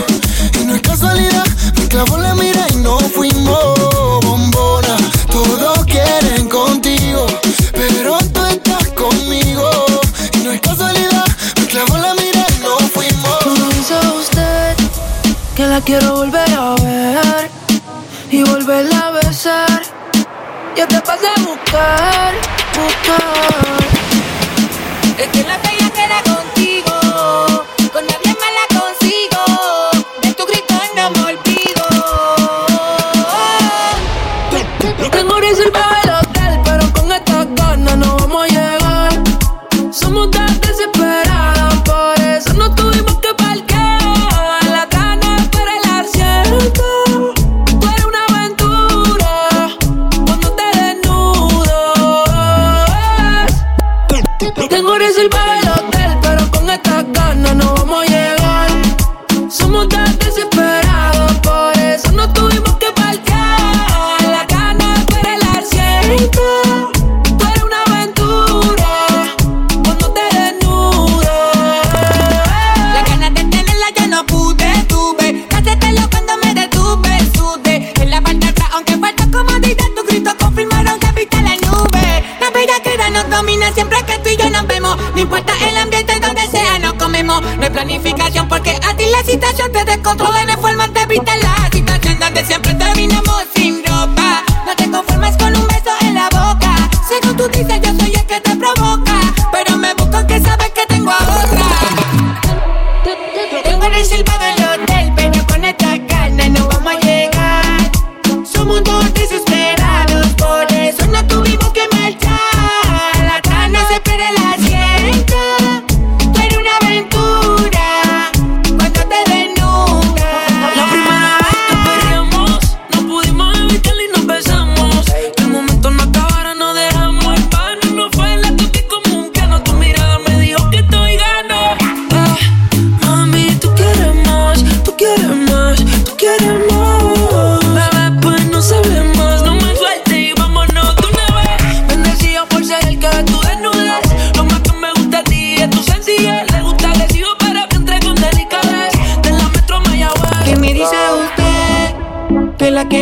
Y 0.61 0.64
no 0.66 0.75
es 0.75 0.83
casualidad, 0.83 1.47
me 1.79 1.89
clavó 1.89 2.19
la 2.19 2.35
mira 2.35 2.66
y 2.75 2.77
no 2.77 2.99
fuimos. 2.99 4.21
Bombona, 4.23 4.99
todos 5.31 5.79
quieren 5.87 6.47
contigo, 6.47 7.27
pero 7.73 8.19
tú 8.35 8.45
estás 8.45 8.87
conmigo. 8.89 9.88
Quiero 15.85 16.14
volver 16.14 16.51
a 16.55 16.74
ver 16.76 17.51
y 18.31 18.43
volverla 18.43 18.99
a 18.99 19.11
besar. 19.11 19.83
Yo 20.76 20.87
te 20.87 21.01
pasé 21.01 21.26
a 21.26 21.41
buscar, 21.43 22.35
buscar. 22.74 23.79
Es 25.18 25.29
que 25.29 25.43
la 25.45 25.59
bella 25.59 25.78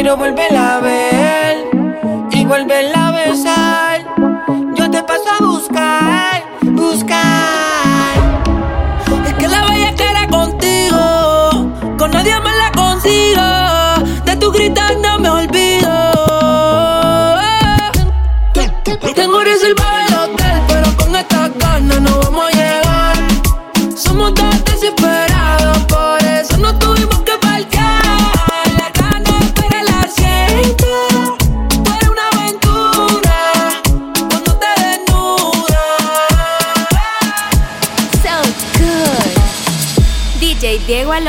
quiero 0.07 0.17
volver 0.19 0.56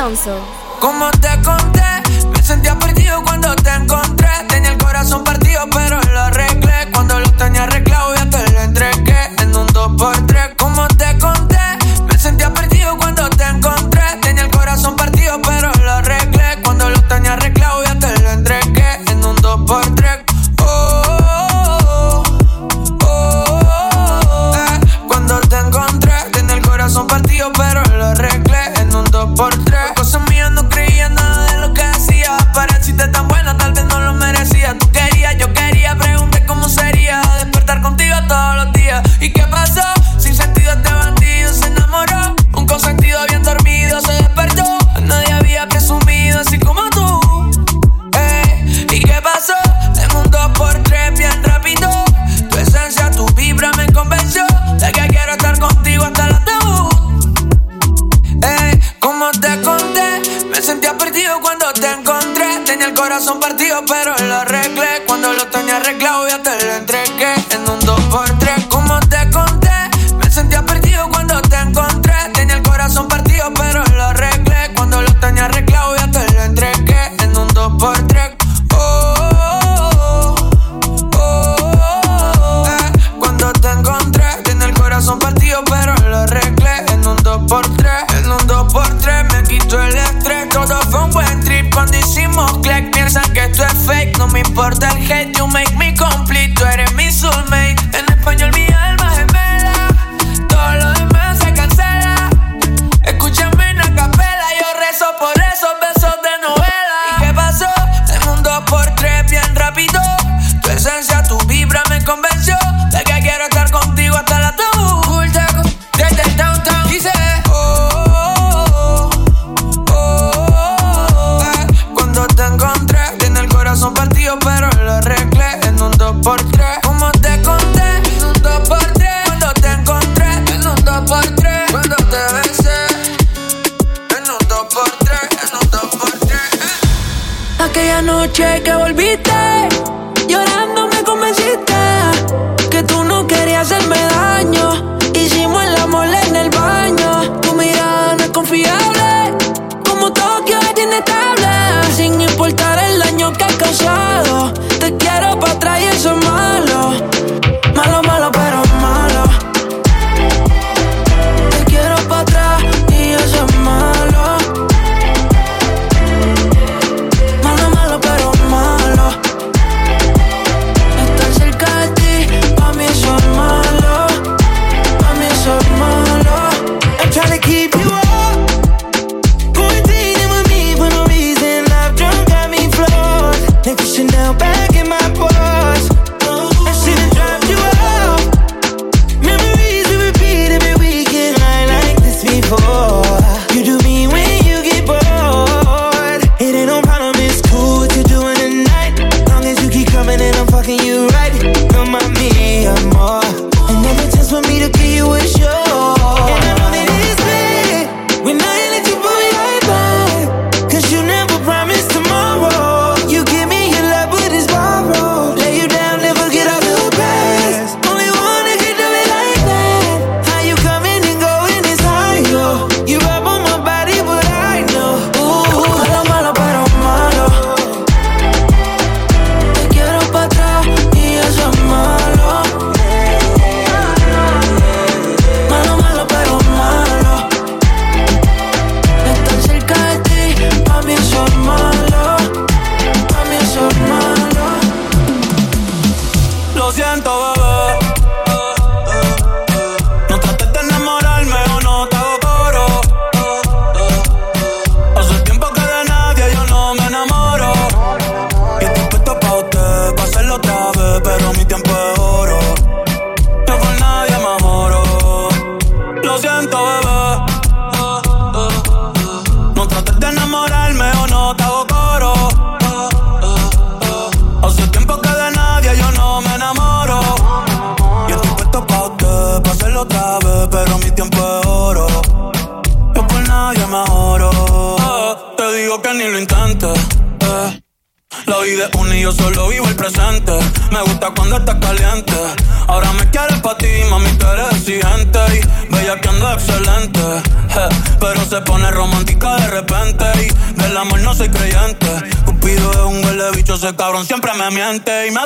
Diego 0.07 0.31
Alonso. 0.31 0.39
Como 0.79 1.09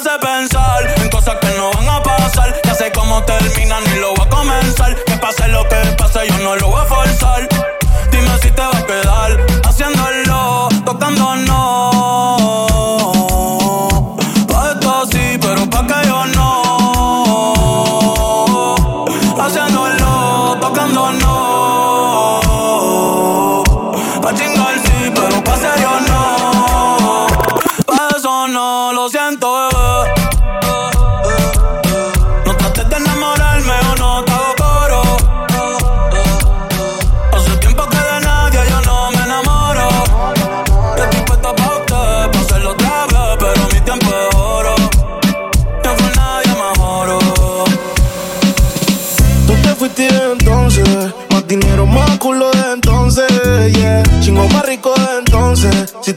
hace 0.02 0.18
pensar 0.20 0.94
en 0.98 1.10
cosas 1.10 1.36
que 1.40 1.48
no 1.58 1.72
van 1.72 1.88
a 1.88 2.02
pasar. 2.02 2.60
Ya 2.64 2.74
sé 2.74 2.92
cómo 2.92 3.24
termina, 3.24 3.80
ni 3.82 4.00
lo 4.00 4.16
voy 4.16 4.26
a 4.26 4.30
comenzar. 4.30 4.96
Que 5.06 5.16
pase 5.18 5.48
lo 5.50 5.64
que 5.68 5.76
pase, 5.98 6.28
yo 6.28 6.38
no 6.40 6.56
lo 6.56 6.68
voy 6.70 6.82
a 6.82 6.86
forzar. 6.86 7.48
Dime 8.12 8.38
si 8.42 8.50
te 8.52 8.62
va 8.62 8.78
a 8.78 8.86
quedar 8.86 9.38
haciéndolo, 9.64 10.70
tocando 10.86 11.36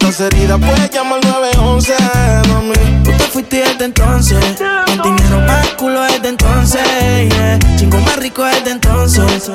estás 0.08 0.20
herida, 0.20 0.58
puedes 0.58 0.90
llamar 0.90 1.20
911, 1.24 1.94
mami. 2.48 2.74
Tú 3.02 3.10
te 3.12 3.24
fuiste 3.24 3.56
desde 3.58 3.84
entonces. 3.86 4.44
Con 4.86 5.16
dinero 5.16 5.40
más 5.46 5.68
culo 5.74 6.02
desde 6.02 6.28
entonces, 6.28 6.82
yeah. 7.30 7.58
Chingo 7.76 7.98
más 8.00 8.16
rico 8.16 8.44
desde 8.44 8.72
entonces, 8.72 9.48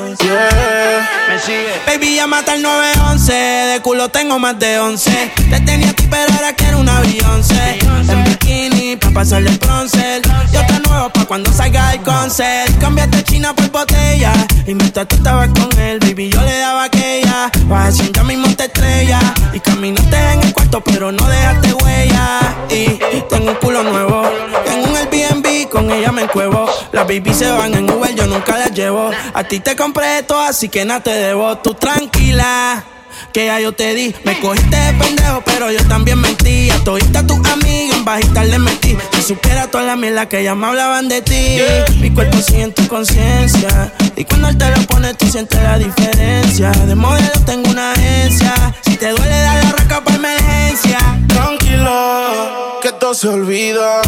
sigue. 1.44 1.80
Baby, 1.86 2.16
llámate 2.16 2.50
al 2.52 2.62
911. 2.62 3.32
De 3.32 3.80
culo 3.80 4.08
tengo 4.08 4.38
más 4.38 4.58
de 4.58 4.78
11. 4.78 5.32
Te 5.50 5.60
tenía 5.60 5.92
ti, 5.92 6.06
pero 6.10 6.32
ahora 6.32 6.52
quiero 6.54 6.78
una 6.78 7.00
Beyoncé. 7.00 7.78
En 8.08 8.24
bikini, 8.24 8.96
pa' 8.96 9.10
pasarle 9.10 9.50
el 9.50 9.58
bronce. 9.58 10.22
Yo 10.52 10.66
te 10.66 10.80
nuevo 10.88 11.10
pa' 11.10 11.24
cuando 11.24 11.52
salga 11.52 11.92
el 11.92 12.02
concert. 12.02 12.78
Cambiaste 12.78 13.22
China 13.24 13.54
por 13.54 13.70
botella. 13.70 14.32
Y 14.66 14.74
mientras 14.74 15.08
tú 15.08 15.16
estabas 15.16 15.48
con 15.48 15.78
él, 15.78 15.98
baby, 16.00 16.30
yo 16.30 16.40
le 16.42 16.58
daba 16.58 16.84
aquella. 16.84 17.50
Vas 17.66 18.00
a 18.00 18.22
mismo 18.24 18.54
te 18.56 18.64
estrella. 18.64 19.20
Y 19.52 19.60
caminaste 19.60 20.16
en 20.16 20.42
el 20.42 20.52
cuarto, 20.52 20.80
pero 20.82 21.12
no 21.12 21.26
dejaste 21.28 21.72
huella. 21.74 22.56
Y 22.70 22.98
tengo 23.28 23.50
un 23.50 23.56
culo 23.56 23.82
nuevo. 23.82 24.22
Tengo 24.64 24.88
un 24.88 24.96
Airbnb, 24.96 25.68
con 25.68 25.90
ella 25.90 26.12
me 26.12 26.22
encuevo. 26.22 26.68
Las 26.92 27.06
baby 27.06 27.32
se 27.34 27.50
van 27.50 27.74
en 27.74 27.90
Uber, 27.90 28.14
yo 28.14 28.26
nunca 28.26 28.58
las 28.58 28.72
llevo. 28.72 29.10
A 29.34 29.44
ti 29.44 29.60
te 29.60 29.74
compré 29.76 30.18
esto, 30.18 30.40
así 30.40 30.68
que 30.68 30.84
nada 30.84 31.00
te 31.00 31.10
debo. 31.30 31.56
Tú 31.58 31.74
tranquila 31.74 32.84
que 33.32 33.46
ya 33.46 33.60
yo 33.60 33.72
te 33.72 33.94
di. 33.94 34.14
Me 34.24 34.38
cogiste 34.40 34.76
de 34.76 34.92
pendejo, 34.94 35.42
pero 35.44 35.70
yo 35.70 35.82
también 35.88 36.20
mentí. 36.20 36.70
A 36.70 36.78
todita 36.84 37.26
tus 37.26 37.38
amigas 37.48 37.96
en 37.96 38.04
bajita 38.04 38.44
le 38.44 38.58
metí. 38.58 38.96
Si 39.14 39.22
supiera 39.22 39.66
toda 39.68 39.84
la 39.84 39.96
mierda 39.96 40.28
que 40.28 40.42
ya 40.42 40.54
me 40.54 40.66
hablaban 40.66 41.08
de 41.08 41.22
ti. 41.22 41.58
Mi 42.00 42.10
cuerpo 42.10 42.38
sigue 42.38 42.62
en 42.62 42.74
tu 42.74 42.86
conciencia. 42.88 43.92
Y 44.16 44.24
cuando 44.24 44.48
él 44.48 44.58
te 44.58 44.68
lo 44.70 44.82
pone, 44.86 45.14
tú 45.14 45.26
sientes 45.26 45.62
la 45.62 45.78
diferencia. 45.78 46.70
De 46.70 46.94
modelo 46.94 47.30
tengo 47.46 47.70
una 47.70 47.92
agencia. 47.92 48.52
Si 48.82 48.96
te 48.96 49.10
duele, 49.10 49.40
dale 49.40 49.62
la 49.62 49.72
raca 49.72 50.04
para 50.04 50.16
emergencia. 50.16 50.98
Tranquilo, 51.28 52.78
que 52.82 52.92
todo 52.92 53.14
se 53.14 53.28
olvida. 53.28 54.02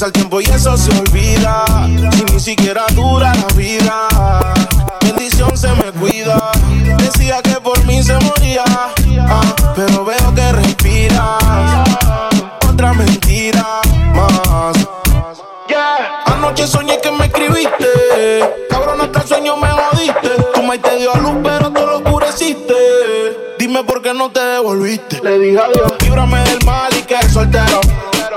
Pasa 0.00 0.06
el 0.06 0.12
tiempo 0.12 0.40
y 0.40 0.44
eso 0.44 0.78
se 0.78 0.98
olvida. 0.98 1.62
Si 2.12 2.24
ni 2.32 2.40
siquiera 2.40 2.86
dura 2.94 3.34
la 3.34 3.54
vida. 3.54 4.08
Bendición 5.02 5.54
se 5.54 5.68
me 5.74 5.92
cuida. 5.92 6.52
Decía 6.96 7.42
que 7.42 7.60
por 7.60 7.84
mí 7.84 8.02
se 8.02 8.14
moría. 8.14 8.64
Ah, 8.66 9.42
pero 9.76 10.06
veo 10.06 10.34
que 10.34 10.52
respiras. 10.52 11.90
Otra 12.66 12.94
mentira 12.94 13.82
más. 14.14 14.74
Anoche 16.24 16.66
soñé 16.66 16.98
que 17.02 17.10
me 17.10 17.26
escribiste. 17.26 18.66
Cabrón, 18.70 19.02
hasta 19.02 19.20
el 19.20 19.28
sueño 19.28 19.58
me 19.58 19.68
jodiste. 19.68 20.30
Tu 20.54 20.62
maíz 20.62 20.80
te 20.80 20.96
dio 20.96 21.14
a 21.14 21.18
luz, 21.18 21.34
pero 21.42 21.70
tú 21.70 21.80
lo 21.84 21.98
oscureciste. 21.98 23.56
Dime 23.58 23.84
por 23.84 24.00
qué 24.00 24.14
no 24.14 24.30
te 24.30 24.40
devolviste. 24.40 25.20
Le 25.22 25.38
dije 25.38 25.58
adiós. 25.58 25.92
Líbrame 26.00 26.42
del 26.44 26.64
mal 26.64 26.90
y 26.98 27.02
que 27.02 27.22
soltero. 27.28 27.82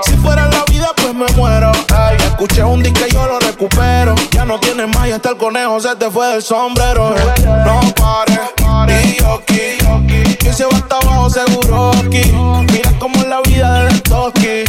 Si 0.01 0.11
fuera 0.17 0.49
la 0.49 0.72
me 1.13 1.25
muero. 1.35 1.71
Ay, 1.93 2.17
escuché 2.17 2.63
un 2.63 2.81
disco 2.81 2.99
y 3.07 3.13
yo 3.13 3.25
lo 3.25 3.39
recupero. 3.39 4.15
Ya 4.31 4.45
no 4.45 4.59
tienes 4.59 4.87
más 4.87 5.07
y 5.07 5.11
hasta 5.11 5.29
el 5.29 5.37
conejo 5.37 5.79
se 5.79 5.95
te 5.95 6.09
fue 6.09 6.27
del 6.27 6.41
sombrero. 6.41 7.15
No 7.65 7.79
pares, 7.95 8.39
y 9.05 9.23
aquí. 9.23 10.35
Que 10.37 10.53
se 10.53 10.65
va 10.65 10.75
hasta 10.75 10.97
abajo 10.97 11.29
seguro 11.29 11.91
aquí. 11.91 12.31
Mira 12.71 12.91
cómo 12.99 13.15
es 13.19 13.27
la 13.27 13.41
vida 13.41 13.85
de 13.85 13.99
Toki. 14.01 14.63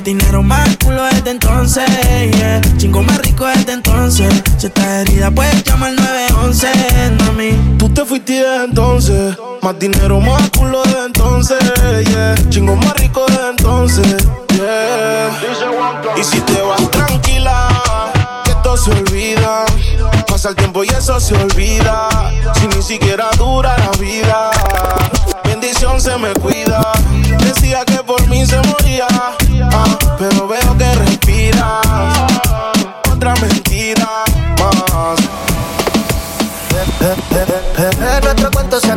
entonces 0.00 0.04
dinero, 0.04 0.42
más 0.42 0.76
culo 0.82 1.04
desde 1.04 1.30
entonces, 1.30 1.84
yeah. 2.36 2.60
Chingo 2.76 3.02
más 3.02 3.18
rico 3.18 3.46
desde 3.46 3.72
entonces. 3.72 4.32
Si 4.58 4.66
estás 4.66 4.86
herida, 4.86 5.30
puedes 5.30 5.62
llamar 5.64 5.92
911, 5.92 6.68
mami. 7.24 7.76
Tú 7.78 7.88
te 7.90 8.04
fuiste 8.04 8.34
desde 8.34 8.64
entonces. 8.64 9.36
Más 9.62 9.78
dinero, 9.78 10.20
más 10.20 10.50
culo 10.50 10.82
desde 10.84 11.04
entonces, 11.06 11.58
yeah. 12.08 12.34
Chingo 12.48 12.76
más 12.76 12.94
rico 12.94 13.24
desde 13.28 13.50
entonces, 13.50 14.16
yeah. 14.54 15.30
Y 16.16 16.24
si 16.24 16.40
te 16.40 16.62
vas 16.62 16.90
tranquila, 16.90 17.68
que 18.44 18.50
esto 18.52 18.76
se 18.76 18.90
olvida. 18.92 19.64
Pasa 20.26 20.50
el 20.50 20.56
tiempo 20.56 20.84
y 20.84 20.88
eso 20.88 21.20
se 21.20 21.34
olvida. 21.34 22.08
Si 22.54 22.66
ni 22.68 22.82
siquiera 22.82 23.28
dura 23.36 23.76
la 23.78 23.90
vida. 23.98 24.50
Bendición 25.44 26.00
se 26.00 26.16
me 26.16 26.32
cuida. 26.34 26.92
Decía 27.44 27.84
que 27.84 27.98
por 27.98 28.26
mí 28.28 28.46
se 28.46 28.60
moría 28.62 29.06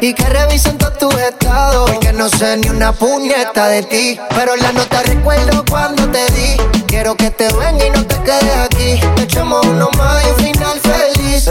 y 0.00 0.14
que 0.14 0.24
revisen 0.24 0.78
todos 0.78 0.96
tus 0.98 1.14
estados, 1.14 1.90
porque 1.90 2.12
no 2.12 2.28
sé 2.28 2.56
ni 2.56 2.68
una 2.68 2.92
puñeta 2.92 3.68
de 3.68 3.82
ti, 3.82 4.18
pero 4.34 4.56
la 4.56 4.72
nota 4.72 5.02
recuerdo 5.02 5.64
cuando 5.68 6.08
te 6.08 6.24
di. 6.32 6.56
Quiero 6.86 7.14
que 7.16 7.30
te 7.30 7.48
venga 7.52 7.86
y 7.86 7.90
no 7.90 8.04
te 8.04 8.16
quedes 8.22 8.56
aquí. 8.56 9.00
Echamos 9.22 9.64
uno 9.66 9.88
más 9.96 10.24
y 10.24 10.30
un 10.30 10.36
final 10.36 10.80
feliz. 10.80 11.50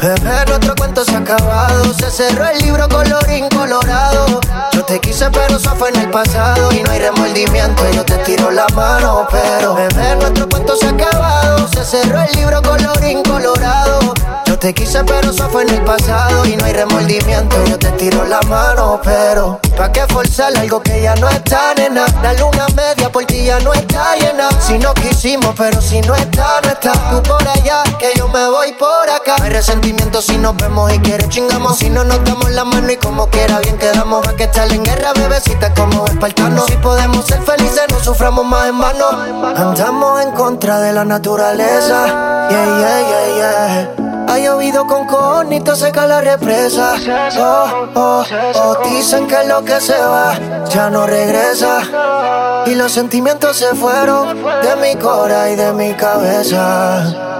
Bebé, 0.00 0.44
nuestro 0.46 0.74
cuento 0.76 1.04
se 1.04 1.14
ha 1.14 1.18
acabado. 1.18 1.92
Se 1.94 2.10
cerró 2.10 2.46
el 2.48 2.58
libro 2.58 2.88
colorín 2.88 3.48
colorado. 3.48 4.40
Yo 4.72 4.84
te 4.84 5.00
quise, 5.00 5.28
pero 5.30 5.56
eso 5.56 5.74
fue 5.76 5.88
en 5.88 5.96
el 5.96 6.10
pasado. 6.10 6.72
Y 6.72 6.82
no 6.82 6.90
hay 6.92 7.00
remordimiento, 7.00 7.82
yo 7.90 8.04
te 8.04 8.16
tiro 8.18 8.50
la 8.50 8.66
mano. 8.74 9.26
Pero 9.30 9.74
bebé, 9.74 10.16
nuestro 10.16 10.48
cuento 10.48 10.76
se 10.76 10.86
ha 10.86 10.90
acabado. 10.90 11.68
Se 11.68 11.84
cerró 11.84 12.20
el 12.20 12.32
libro 12.36 12.62
colorín 12.62 13.22
colorado. 13.22 14.14
Te 14.60 14.74
quise, 14.74 15.02
pero 15.04 15.30
eso 15.30 15.48
fue 15.48 15.62
en 15.62 15.70
el 15.70 15.82
pasado 15.82 16.44
y 16.44 16.54
no 16.54 16.66
hay 16.66 16.74
remordimiento. 16.74 17.56
Yo 17.64 17.78
te 17.78 17.90
tiro 17.92 18.24
la 18.24 18.40
mano, 18.42 19.00
pero 19.02 19.58
¿pa' 19.76 19.90
qué 19.90 20.06
forzar 20.06 20.54
algo 20.56 20.82
que 20.82 21.00
ya 21.00 21.14
no 21.16 21.28
está, 21.30 21.74
nena? 21.74 22.04
La 22.22 22.34
luna 22.34 22.66
media 22.76 23.10
por 23.10 23.24
ti 23.24 23.44
ya 23.46 23.58
no 23.60 23.72
está 23.72 24.16
llena. 24.16 24.50
Si 24.60 24.78
no 24.78 24.92
quisimos, 24.92 25.54
pero 25.56 25.80
si 25.80 26.02
no 26.02 26.14
está, 26.14 26.60
no 26.62 26.70
está. 26.70 26.92
Tú 27.10 27.22
por 27.22 27.48
allá, 27.48 27.82
que 27.98 28.12
yo 28.16 28.28
me 28.28 28.48
voy 28.48 28.72
por 28.74 29.08
acá. 29.08 29.36
hay 29.42 29.50
resentimiento 29.50 30.20
si 30.20 30.36
nos 30.36 30.54
vemos 30.56 30.92
y 30.92 30.98
quieres 30.98 31.28
chingamos. 31.30 31.78
Si 31.78 31.88
no 31.88 32.04
nos 32.04 32.22
damos 32.24 32.50
la 32.50 32.64
mano 32.64 32.92
y 32.92 32.96
como 32.96 33.28
quiera 33.28 33.60
bien 33.60 33.78
quedamos. 33.78 34.26
Va 34.26 34.36
que 34.36 34.44
estar 34.44 34.70
en 34.70 34.84
guerra, 34.84 35.14
bebecita, 35.14 35.72
como 35.72 36.06
espartano. 36.06 36.66
Si 36.66 36.76
podemos 36.76 37.24
ser 37.24 37.40
felices, 37.42 37.84
no 37.90 37.98
suframos 37.98 38.44
más 38.44 38.68
en 38.68 38.78
vano. 38.78 39.08
Andamos 39.56 40.22
en 40.22 40.32
contra 40.32 40.80
de 40.80 40.92
la 40.92 41.06
naturaleza. 41.06 42.48
Yeah, 42.50 42.66
yeah, 42.66 43.00
yeah, 43.00 43.96
yeah. 43.96 44.19
Ha 44.30 44.38
llovido 44.38 44.86
con 44.86 45.08
conito, 45.08 45.74
seca 45.74 46.06
la 46.06 46.20
represa. 46.20 46.94
Oh, 47.36 47.88
oh, 47.94 48.24
oh, 48.54 48.76
dicen 48.88 49.26
que 49.26 49.44
lo 49.44 49.64
que 49.64 49.80
se 49.80 49.98
va 49.98 50.38
ya 50.68 50.88
no 50.88 51.04
regresa. 51.04 52.62
Y 52.66 52.76
los 52.76 52.92
sentimientos 52.92 53.56
se 53.56 53.74
fueron 53.74 54.40
de 54.62 54.76
mi 54.76 54.94
cora 54.94 55.50
y 55.50 55.56
de 55.56 55.72
mi 55.72 55.94
cabeza. 55.94 57.30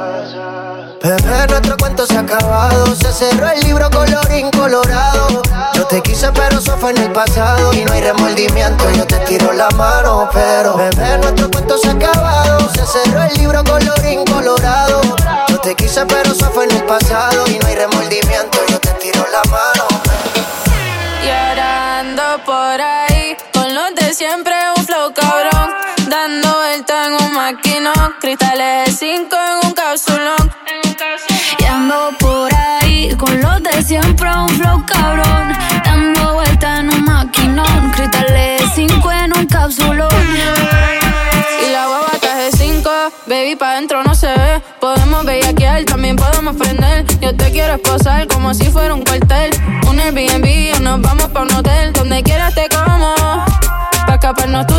Bebé, 1.03 1.47
nuestro 1.49 1.79
cuento 1.79 2.07
se 2.07 2.15
ha 2.15 2.21
acabado. 2.21 2.95
Se 2.95 3.11
cerró 3.11 3.49
el 3.49 3.61
libro 3.61 3.89
colorín 3.91 4.51
colorado. 4.51 5.43
Yo 5.73 5.87
te 5.87 6.03
quise, 6.03 6.31
pero 6.33 6.59
eso 6.59 6.77
fue 6.77 6.91
en 6.91 6.99
el 6.99 7.11
pasado. 7.11 7.73
Y 7.73 7.87
no 7.87 7.93
hay 7.93 8.03
remordimiento, 8.03 8.85
yo 8.91 9.07
te 9.07 9.17
tiro 9.21 9.51
la 9.55 9.71
mano. 9.71 10.29
Pero, 10.31 10.77
bebé, 10.77 11.17
nuestro 11.17 11.51
cuento 11.51 11.79
se 11.79 11.89
ha 11.89 11.93
acabado. 11.93 12.69
Se 12.75 12.85
cerró 12.85 13.23
el 13.23 13.35
libro 13.39 13.65
colorín 13.65 14.27
colorado. 14.27 15.01
Yo 15.49 15.59
te 15.61 15.75
quise, 15.75 16.05
pero 16.05 16.33
eso 16.33 16.51
fue 16.51 16.65
en 16.65 16.73
el 16.73 16.85
pasado. 16.85 17.47
Y 17.49 17.59
no 17.59 17.67
hay 17.67 17.77
remordimiento, 17.77 18.59
yo 18.69 18.79
te 18.79 18.91
tiro 19.01 19.25
la 19.33 19.43
mano. 19.51 19.87
Llorando 21.25 22.45
por 22.45 22.79
ahí, 22.79 23.39
con 23.55 23.75
los 23.75 23.95
de 23.95 24.13
siempre 24.13 24.55
un 24.77 24.85
flow 24.85 25.15
cabrón. 25.15 25.71
Dando 26.09 26.57
vuelta 26.57 27.07
en 27.07 27.13
un 27.15 27.33
maquinón, 27.33 28.17
cristales 28.21 28.87
de 28.87 28.93
5 28.93 29.37
en 29.37 29.67
un 29.67 29.73
cápsulón. 29.73 30.40
Ando 31.91 32.17
por 32.19 32.55
ahí, 32.55 33.13
con 33.17 33.41
los 33.41 33.61
de 33.65 33.83
siempre 33.83 34.31
un 34.33 34.49
flow 34.51 34.85
cabrón. 34.87 35.53
Dando 35.85 36.35
vuelta 36.35 36.79
en 36.79 36.95
un 36.95 37.05
maquinón, 37.05 37.91
cristales 37.91 38.63
5 38.77 39.11
en 39.11 39.37
un 39.37 39.47
cápsulón. 39.47 40.09
Y 41.67 41.73
la 41.73 41.87
guava 41.89 42.13
de 42.23 42.57
5, 42.57 42.89
baby, 43.27 43.57
pa' 43.57 43.75
dentro 43.75 44.05
no 44.05 44.15
se 44.15 44.29
ve. 44.29 44.63
Podemos 44.81 45.25
bellaquear, 45.25 45.83
también 45.85 46.15
podemos 46.15 46.55
prender. 46.55 47.07
Yo 47.21 47.35
te 47.35 47.51
quiero 47.51 47.75
esposar 47.75 48.29
como 48.29 48.55
si 48.55 48.67
fuera 48.67 48.95
un 48.95 49.03
cuartel. 49.03 49.51
Un 49.89 49.99
Airbnb 49.99 50.77
o 50.77 50.81
nos 50.81 51.01
vamos 51.01 51.27
pa' 51.31 51.43
un 51.43 51.53
hotel. 51.53 51.93
Donde 51.93 52.23
quieras 52.23 52.55
te 52.55 52.69
como. 52.69 53.17
Pa' 54.07 54.15
escaparnos 54.15 54.65
tú 54.69 54.79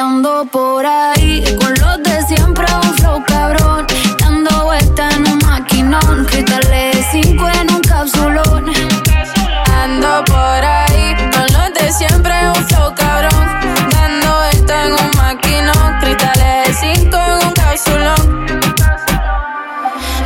ando 0.00 0.46
por 0.46 0.86
ahí 0.86 1.44
con 1.60 1.74
los 1.74 2.02
de 2.02 2.22
siempre 2.26 2.66
un 2.82 2.94
flow 2.94 3.22
cabrón. 3.26 3.86
Dando 4.18 4.64
vuelta 4.64 5.10
en 5.10 5.28
un 5.28 5.38
maquinón. 5.46 6.24
Cristales 6.24 7.06
5 7.12 7.48
en 7.60 7.70
un 7.74 7.80
cápsulón. 7.80 8.64
Ando 9.82 10.24
por 10.24 10.64
ahí 10.64 11.14
con 11.32 11.46
los 11.54 11.74
de 11.74 11.92
siempre 11.92 12.32
un 12.48 12.64
flow 12.66 12.94
cabrón. 12.94 13.46
Dando 13.92 14.36
vuelta 14.38 14.86
en 14.86 14.92
un 14.92 15.10
maquinón. 15.18 15.98
Cristales 16.00 16.76
5 16.80 17.16
en 17.16 17.46
un 17.46 17.52
cápsulón. 17.52 18.46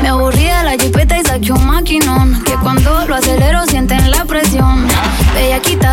Me 0.03 0.09
aburrí 0.09 0.45
de 0.45 0.63
la 0.63 0.73
jipeta 0.73 1.19
y 1.19 1.25
saqué 1.25 1.53
un 1.53 1.67
maquinón. 1.67 2.45
Que 2.45 2.55
cuando 2.63 3.07
lo 3.07 3.17
acelero. 3.17 3.55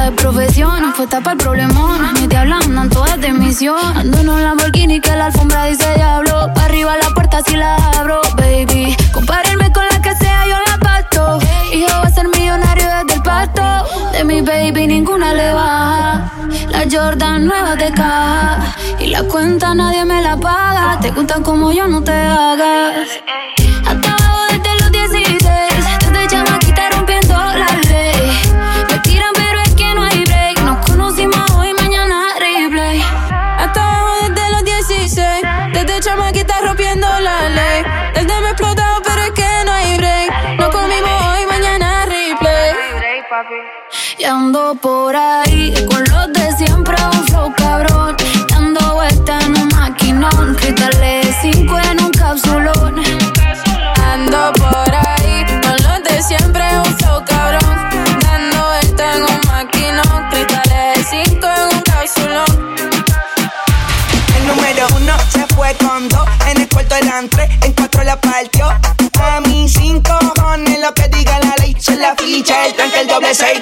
De 0.02 0.12
profesión, 0.14 0.94
fue 0.96 1.06
para 1.06 1.34
el 1.34 1.38
problemón. 1.38 2.14
Mis 2.14 2.28
diablas 2.28 2.66
andan 2.66 2.90
todas 2.90 3.22
de 3.22 3.32
misión. 3.34 3.78
Ando 3.96 4.18
en 4.18 4.30
un 4.30 4.42
Lamborghini 4.42 5.00
que 5.00 5.16
la 5.16 5.28
alfombra 5.28 5.66
dice 5.66 5.94
diablo. 5.96 6.52
Pa' 6.56 6.66
arriba 6.66 6.98
la 6.98 7.10
puerta 7.12 7.42
si 7.46 7.56
la 7.56 7.76
abro, 8.00 8.20
baby. 8.36 8.96
Compárenme 9.14 9.72
con 9.72 9.84
la 9.92 10.02
que 10.02 10.16
sea, 10.16 10.48
yo 10.48 10.56
la 10.66 10.78
pasto. 10.80 11.38
Hijo 11.72 11.88
va 11.88 12.08
a 12.08 12.10
ser 12.10 12.28
millonario 12.36 12.88
desde 12.98 13.14
el 13.14 13.22
pasto. 13.22 13.62
De 14.12 14.24
mi 14.24 14.42
baby 14.42 14.88
ninguna 14.88 15.36
le 15.36 15.54
baja. 15.54 16.32
La 16.70 16.84
Jordan 16.92 17.46
nueva 17.46 17.76
de 17.76 17.92
caja. 17.92 18.76
Y 19.00 19.08
la 19.08 19.22
cuenta 19.24 19.76
nadie 19.76 20.04
me 20.04 20.24
la 20.24 20.36
paga. 20.36 21.00
Te 21.00 21.12
gustan 21.12 21.44
como 21.44 21.72
yo, 21.72 21.88
no 21.88 22.02
te 22.02 22.12
hagas. 22.12 23.08
Hasta 23.86 24.16
Ando 44.24 44.76
por 44.76 45.16
ahí 45.16 45.74
con 45.90 46.04
los 46.04 46.32
de 46.34 46.56
siempre 46.56 46.96
un 47.12 47.28
flow 47.28 47.52
cabrón. 47.56 48.16
Dando 48.50 48.94
vuelta 48.94 49.40
en 49.40 49.58
un 49.58 49.68
maquinón. 49.70 50.56
Cristales 50.56 51.36
5 51.42 51.80
en 51.80 52.04
un 52.04 52.12
cápsulón. 52.12 53.02
Ando 54.12 54.54
por 54.54 54.96
ahí 54.96 55.44
con 55.64 55.76
los 55.84 56.04
de 56.04 56.22
siempre 56.22 56.64
un 56.78 56.98
flow 56.98 57.24
cabrón. 57.26 57.76
Dando 58.22 58.68
vuelta 58.68 59.16
en 59.16 59.24
un 59.24 59.42
maquinón. 59.48 60.30
Cristales 60.30 61.08
5 61.10 61.48
en 61.48 61.76
un 61.76 61.82
cápsulón. 61.82 62.76
El 64.38 64.48
número 64.48 64.88
uno 64.98 65.14
se 65.32 65.48
fue 65.56 65.74
con 65.76 66.08
dos. 66.10 66.28
En 66.48 66.62
el 66.62 66.70
cuarto 66.70 66.96
eran 66.96 67.28
en 67.64 67.74
cuatro 67.74 68.04
la 68.04 68.22
partió. 68.22 68.68
A 68.68 69.42
mí 69.42 69.68
cinco 69.68 70.12
cojones 70.36 70.80
lo 70.80 70.94
que 70.94 71.08
diga 71.08 71.40
la 71.40 71.56
ley. 71.58 71.76
Son 71.80 72.00
la 72.00 72.16
ficha, 72.16 72.68
el 72.68 72.76
tranque, 72.76 73.00
el 73.02 73.08
doble 73.08 73.34
seis. 73.34 73.62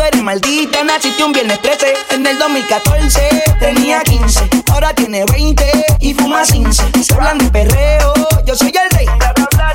Tú 0.00 0.06
eres 0.06 0.22
maldita, 0.22 0.82
naciste 0.82 1.22
un 1.22 1.32
viernes 1.32 1.60
13. 1.60 1.92
En 2.12 2.26
el 2.26 2.38
2014 2.38 3.44
tenía 3.60 4.00
15, 4.00 4.48
ahora 4.72 4.94
tiene 4.94 5.26
20 5.26 5.62
y 6.00 6.14
fuma 6.14 6.42
15. 6.42 6.84
Se 7.04 7.12
hablan 7.12 7.36
de 7.36 7.50
perreo, 7.50 8.14
yo 8.46 8.56
soy 8.56 8.72
el 8.82 8.96
rey. 8.96 9.06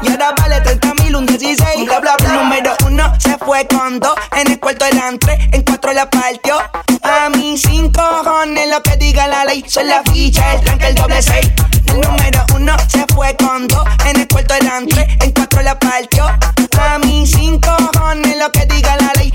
Y 0.01 0.09
ahora 0.09 0.33
vale 0.35 0.61
30 0.61 0.93
mil, 1.03 1.15
un 1.15 1.27
16. 1.27 1.85
Bla, 1.85 1.99
bla, 1.99 2.15
bla. 2.17 2.33
Número 2.33 2.75
uno 2.87 3.13
se 3.19 3.37
fue 3.37 3.67
con 3.67 3.99
dos. 3.99 4.15
En 4.35 4.51
el 4.51 4.59
cuarto 4.59 4.85
eran 4.85 5.19
tres, 5.19 5.37
en 5.51 5.61
cuatro 5.61 5.93
la 5.93 6.09
partió. 6.09 6.57
A 7.03 7.29
mí 7.29 7.55
cinco 7.59 8.01
cojones 8.23 8.67
lo 8.67 8.81
que 8.81 8.97
diga 8.97 9.27
la 9.27 9.45
ley. 9.45 9.63
Son 9.67 9.87
la 9.87 10.01
ficha, 10.11 10.55
el 10.55 10.61
tranque, 10.61 10.87
el 10.87 10.95
doble 10.95 11.21
seis. 11.21 11.51
El 11.85 12.01
número 12.01 12.43
uno 12.55 12.75
se 12.87 13.05
fue 13.13 13.35
con 13.35 13.67
dos. 13.67 13.85
En 14.07 14.21
el 14.21 14.27
cuarto 14.27 14.55
eran 14.55 14.87
tres, 14.87 15.07
en 15.21 15.29
cuatro 15.33 15.61
la 15.61 15.77
partió. 15.77 16.25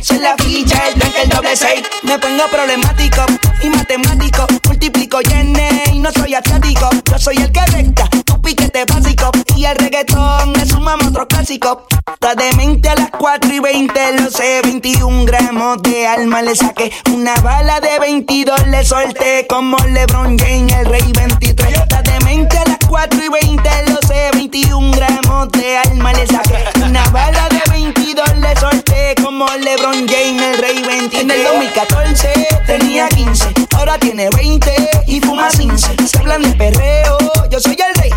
Diga 0.00 0.20
la 0.20 0.36
ficha, 0.36 0.88
el 0.88 0.94
tranque, 0.94 1.22
el 1.22 1.28
doble 1.28 1.56
seis. 1.56 1.82
Me 2.02 2.18
pongo 2.18 2.44
problemático 2.50 3.24
y 3.62 3.68
matemático. 3.68 4.46
Multiplico 4.66 5.18
y 5.22 5.92
y 5.92 5.98
no 5.98 6.10
soy 6.12 6.34
asiático. 6.34 6.88
Yo 7.10 7.18
soy 7.18 7.36
el 7.36 7.52
que 7.52 7.64
recta, 7.66 8.08
tu 8.24 8.40
piquete 8.40 8.84
básico. 8.84 9.30
Y 9.56 9.64
el 9.64 9.76
reggaetón 9.76 10.52
le 10.54 10.66
sumamos 10.66 11.08
otro 11.08 11.26
clásico. 11.28 11.86
Está 12.12 12.34
demente 12.34 12.88
a 12.88 12.94
las 12.96 13.10
4 13.10 13.52
y 13.52 13.58
20, 13.60 14.20
lo 14.20 14.30
sé, 14.30 14.60
21 14.62 15.24
gramos 15.24 15.82
de 15.82 16.06
alma 16.06 16.42
le 16.42 16.54
saqué. 16.54 16.92
Una 17.12 17.34
bala 17.36 17.80
de 17.80 17.98
22 17.98 18.66
le 18.68 18.84
solté 18.84 19.46
como 19.48 19.76
LeBron 19.78 20.38
James, 20.38 20.72
el 20.72 20.86
rey 20.86 21.12
23. 21.12 21.78
Está 21.78 22.02
demente 22.02 22.58
a 22.58 22.64
las 22.64 22.78
4 22.88 23.20
y 23.22 23.28
20, 23.28 23.70
lo 23.90 23.98
sé, 24.06 24.30
21 24.32 24.90
gramos 24.92 25.50
de 25.52 25.78
alma 25.78 26.12
le 26.12 26.26
saqué. 26.26 26.64
Una 26.84 27.04
bala 27.10 27.48
de 27.48 27.49
22 27.82 28.36
le 28.40 28.56
solté 28.56 29.14
como 29.22 29.46
LeBron 29.46 30.06
James, 30.06 30.42
el 30.42 30.58
rey 30.58 30.82
23. 30.82 31.22
En 31.22 31.30
el 31.30 31.44
2014 31.44 32.32
tenía 32.66 33.08
15, 33.08 33.54
ahora 33.74 33.96
tiene 33.98 34.28
20 34.36 35.04
y 35.06 35.20
fuma 35.20 35.48
15. 35.48 35.96
Se 36.06 36.18
hablan 36.18 36.42
de 36.42 36.50
perreo, 36.52 37.16
yo 37.50 37.58
soy 37.58 37.78
el 37.88 38.02
rey. 38.02 38.10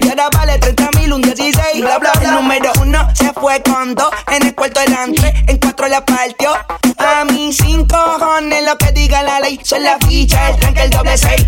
Y 0.00 0.08
ahora 0.08 0.30
vale 0.32 0.58
30 0.58 0.90
mil, 0.98 1.12
un 1.12 1.20
16. 1.20 1.82
Bla, 1.82 1.98
bla, 1.98 2.12
bla. 2.18 2.28
El 2.28 2.34
número 2.36 2.72
uno 2.80 3.06
se 3.14 3.32
fue 3.34 3.62
con 3.62 3.94
dos. 3.94 4.08
En 4.32 4.46
el 4.46 4.54
cuarto 4.54 4.80
delante, 4.80 5.44
en 5.46 5.58
cuatro 5.58 5.88
la 5.88 6.02
partió. 6.02 6.52
A 6.96 7.24
mí 7.26 7.52
cinco 7.52 7.96
cojones 8.18 8.64
lo 8.64 8.78
que 8.78 8.92
diga 8.92 9.22
la 9.22 9.40
ley. 9.40 9.60
Son 9.62 9.82
la 9.82 9.98
ficha, 10.08 10.50
el 10.50 10.56
tranque, 10.56 10.84
el 10.84 10.90
doble 10.90 11.18
seis. 11.18 11.46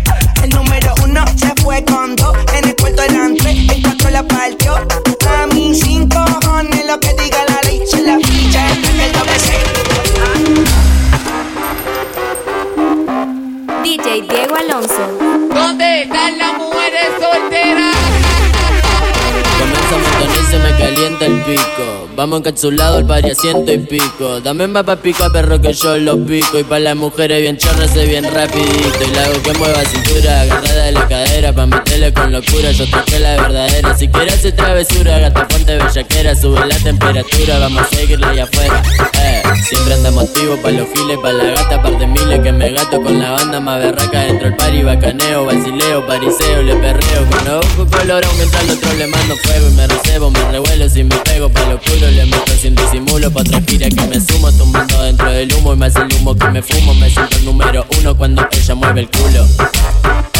Vamos 22.29 22.41
encapsulado 22.41 22.99
el 22.99 23.07
pari 23.07 23.31
a 23.31 23.33
ciento 23.33 23.73
y 23.73 23.79
pico. 23.79 24.39
Dame 24.39 24.67
más 24.67 24.83
pa' 24.83 24.97
pico 24.97 25.25
perro 25.33 25.59
que 25.59 25.73
yo 25.73 25.97
lo 25.97 26.15
pico. 26.23 26.59
Y 26.59 26.63
pa' 26.63 26.77
las 26.77 26.95
mujeres 26.95 27.41
bien 27.41 27.57
chorras 27.57 27.91
bien 27.95 28.23
rapidito. 28.23 29.03
Y 29.03 29.15
la 29.15 29.23
hago 29.23 29.41
que 29.41 29.51
mueva 29.53 29.83
cintura, 29.83 30.41
agarrada 30.41 30.83
de 30.83 30.91
la 30.91 31.07
cadera. 31.07 31.53
Pa' 31.53 31.65
meterle 31.65 32.13
con 32.13 32.31
locura, 32.31 32.71
yo 32.71 32.87
traje 32.87 33.19
la 33.19 33.31
verdadera. 33.31 33.97
Si 33.97 34.07
quieres 34.09 34.35
hacer 34.35 34.55
travesura, 34.55 35.17
gata 35.17 35.47
ponte 35.47 35.75
bellaquera. 35.75 36.35
Sube 36.35 36.67
la 36.67 36.77
temperatura, 36.77 37.57
vamos 37.57 37.81
a 37.81 37.95
seguirla 37.95 38.29
allá 38.29 38.43
afuera. 38.43 38.83
Eh, 39.23 39.41
siempre 39.67 39.95
andamos 39.95 40.25
activos 40.25 40.59
pa' 40.59 40.69
los 40.69 40.87
giles, 40.93 41.17
pa' 41.23 41.31
la 41.31 41.45
gata, 41.45 41.81
par 41.81 41.97
de 41.97 42.05
miles 42.05 42.41
que 42.41 42.51
me 42.51 42.69
gato 42.73 43.01
con 43.01 43.19
la 43.19 43.31
banda 43.31 43.59
más 43.59 43.79
berraca. 43.79 44.21
Dentro 44.21 44.49
el 44.49 44.55
pari, 44.55 44.83
bacaneo, 44.83 45.45
vacileo, 45.45 46.05
pariseo, 46.05 46.61
le 46.61 46.75
perreo. 46.75 47.25
Con 47.27 47.45
los 47.45 47.65
ojos 47.65 47.87
colorados 47.89 48.37
mientras 48.37 48.63
al 48.65 48.69
otro 48.69 48.93
le 48.93 49.07
mando 49.07 49.35
fuego. 49.37 49.67
Y 49.67 49.73
me 49.73 49.87
recebo, 49.87 50.29
me 50.29 50.51
revuelo 50.51 50.87
si 50.87 51.03
me 51.03 51.15
pego 51.17 51.49
pa' 51.49 51.65
lo 51.65 51.75
oscuro. 51.77 52.18
Le 52.19 52.25
meto 52.25 52.51
sin 52.61 52.75
disimulo 52.75 53.31
pa' 53.31 53.43
gira 53.65 53.87
que 53.87 54.07
me 54.07 54.19
sumo. 54.19 54.51
Tumbando 54.51 55.01
dentro 55.03 55.31
del 55.31 55.53
humo 55.53 55.71
y 55.71 55.77
más 55.77 55.95
el 55.95 56.13
humo 56.17 56.35
que 56.35 56.49
me 56.49 56.61
fumo. 56.61 56.93
Me 56.95 57.09
siento 57.09 57.37
el 57.37 57.45
número 57.45 57.85
uno 57.97 58.13
cuando 58.13 58.45
ella 58.51 58.75
mueve 58.75 58.99
el 58.99 59.09
culo. 59.09 59.47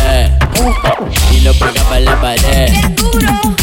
Eh, 0.04 0.30
y 1.32 1.40
lo 1.40 1.54
pega 1.54 1.82
pa' 1.84 2.02
la 2.02 2.20
pared. 2.20 2.74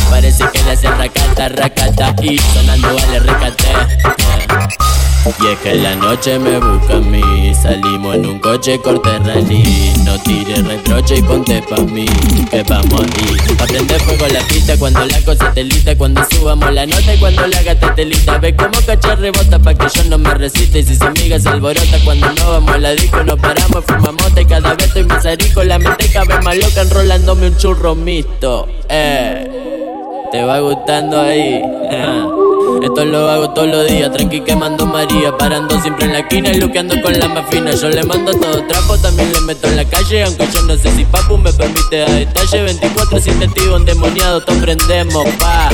Parece 0.08 0.44
que 0.50 0.62
le 0.62 0.70
hace 0.70 0.88
racata, 0.88 1.50
racata 1.50 2.14
y 2.22 2.38
sonando 2.38 2.88
vale 2.94 3.18
recate. 3.18 3.64
Eh. 3.64 5.05
Y 5.26 5.46
es 5.46 5.58
que 5.58 5.72
en 5.72 5.82
la 5.82 5.96
noche 5.96 6.38
me 6.38 6.58
busca 6.58 6.96
a 6.96 7.00
mí. 7.00 7.52
Salimos 7.54 8.14
en 8.14 8.26
un 8.26 8.38
coche 8.38 8.78
corte 8.78 9.18
rally. 9.18 9.92
No 10.04 10.16
tires 10.20 10.64
reproche 10.64 11.16
y 11.16 11.22
ponte 11.22 11.62
pa' 11.62 11.82
mí 11.82 12.06
Que 12.50 12.62
vamos 12.62 13.00
ahí 13.00 13.56
Pa' 13.58 13.66
prender 13.66 14.00
fuego 14.02 14.26
la 14.32 14.40
pista 14.46 14.76
cuando 14.78 15.04
la 15.04 15.20
cosa 15.22 15.52
te 15.52 15.64
lista. 15.64 15.96
Cuando 15.96 16.22
subamos 16.30 16.72
la 16.72 16.86
nota 16.86 17.14
y 17.14 17.18
cuando 17.18 17.46
la 17.46 17.62
gata 17.62 17.94
te 17.94 18.04
lista. 18.04 18.38
Ve 18.38 18.54
como 18.54 18.80
cachar 18.86 19.18
rebota 19.18 19.58
pa' 19.58 19.74
que 19.74 19.86
yo 19.94 20.04
no 20.04 20.18
me 20.18 20.32
resista. 20.34 20.78
Y 20.78 20.84
si 20.84 20.96
su 20.96 21.04
amiga 21.04 21.40
se 21.40 21.48
alborota 21.48 21.98
cuando 22.04 22.32
no 22.32 22.50
vamos 22.52 22.70
a 22.70 22.78
la 22.78 22.90
disco 22.92 23.22
No 23.24 23.36
paramos, 23.36 23.84
fumamos 23.84 24.32
y 24.36 24.44
cada 24.44 24.74
vez 24.74 24.86
estoy 24.86 25.04
más 25.04 25.26
arico 25.26 25.64
La 25.64 25.78
mente 25.78 26.06
vez 26.06 26.44
más 26.44 26.56
loca 26.56 26.82
enrolándome 26.82 27.48
un 27.48 27.56
churro 27.56 27.94
mixto. 27.94 28.68
Eh 28.88 29.64
te 30.30 30.42
va 30.42 30.60
gustando 30.60 31.20
ahí. 31.20 31.62
Esto 32.82 33.04
lo 33.04 33.30
hago 33.30 33.50
todos 33.50 33.68
los 33.68 33.86
días, 33.86 34.10
tranqui 34.12 34.40
quemando 34.40 34.86
María, 34.86 35.36
parando 35.36 35.80
siempre 35.80 36.06
en 36.06 36.12
la 36.12 36.18
esquina 36.20 36.50
y 36.50 36.60
luqueando 36.60 37.00
con 37.00 37.18
la 37.18 37.28
más 37.28 37.48
fina. 37.48 37.70
Yo 37.72 37.88
le 37.88 38.02
mando 38.02 38.32
todo 38.32 38.64
trapo, 38.66 38.98
también 38.98 39.32
le 39.32 39.40
meto 39.42 39.68
en 39.68 39.76
la 39.76 39.84
calle, 39.84 40.24
aunque 40.24 40.48
yo 40.52 40.62
no 40.62 40.76
sé 40.76 40.90
si 40.96 41.04
papu 41.04 41.38
me 41.38 41.52
permite 41.52 42.02
a 42.02 42.10
detalle. 42.10 42.62
24 42.62 43.20
7 43.20 43.48
tío 43.54 43.76
endemoniado, 43.76 44.40
todos 44.42 44.58
prendemos, 44.60 45.26
pa. 45.38 45.70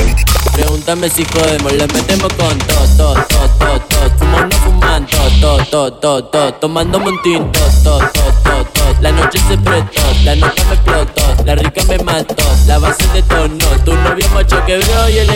Pregúntame 0.53 1.09
si 1.09 1.25
jodemos, 1.25 1.73
le 1.73 1.87
metemos 1.87 2.31
con 2.33 2.57
todo, 2.59 2.85
todo, 2.95 3.13
todo, 3.27 3.49
todo, 3.57 3.79
todo. 3.89 4.09
Fumo 4.19 4.39
no 4.41 4.57
fuman, 4.57 5.07
todo, 5.07 5.65
todo, 5.71 5.93
todo, 5.93 6.23
todo. 6.25 6.53
Tomando 6.53 6.99
montín, 6.99 7.51
todo, 7.51 7.69
todo, 7.83 7.99
todo, 8.43 8.65
todo. 8.73 9.01
La 9.01 9.11
noche 9.11 9.39
se 9.47 9.57
prestó, 9.57 10.01
la 10.23 10.35
nota 10.35 10.63
me 10.65 10.75
explotó, 10.75 11.43
la 11.43 11.55
rica 11.55 11.81
me 11.89 11.97
mató, 12.03 12.35
la 12.67 12.77
base 12.77 13.03
detonó. 13.13 13.65
Tu 13.83 13.93
novio 13.93 14.27
macho 14.33 14.63
quebró 14.65 15.09
y 15.09 15.25
la 15.25 15.32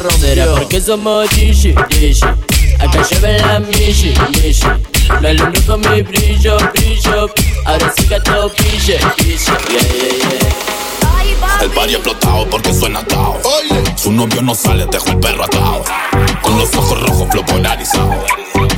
rompió. 0.00 0.18
¿Será 0.18 0.46
porque 0.54 0.80
somos 0.80 1.28
Gigi, 1.30 1.74
Gigi? 1.90 2.20
Acá 2.80 3.02
lleve 3.10 3.38
la 3.38 3.60
Mishi, 3.60 4.14
Mishi. 4.42 4.66
La 5.20 5.32
luna 5.32 5.60
con 5.66 5.80
mi 5.80 6.02
brillo, 6.02 6.56
brillo. 6.72 7.28
Ahora 7.66 7.92
sí 7.96 8.06
que 8.06 8.20
todo 8.20 8.48
pille, 8.54 8.98
pille. 9.16 9.36
Yeah, 9.36 9.82
yeah, 9.82 10.28
yeah. 10.30 10.60
El 11.60 11.68
barrio 11.70 11.98
explotado 11.98 12.48
porque 12.48 12.72
suena 12.72 13.00
atado. 13.00 13.38
Su 13.96 14.10
novio 14.12 14.40
no 14.40 14.54
sale, 14.54 14.86
dejó 14.86 15.10
el 15.10 15.18
perro 15.18 15.44
atado. 15.44 15.84
Con 16.42 16.58
los 16.58 16.74
ojos 16.74 17.00
rojos, 17.02 17.28
flow 17.30 17.44
polarizado. 17.44 18.24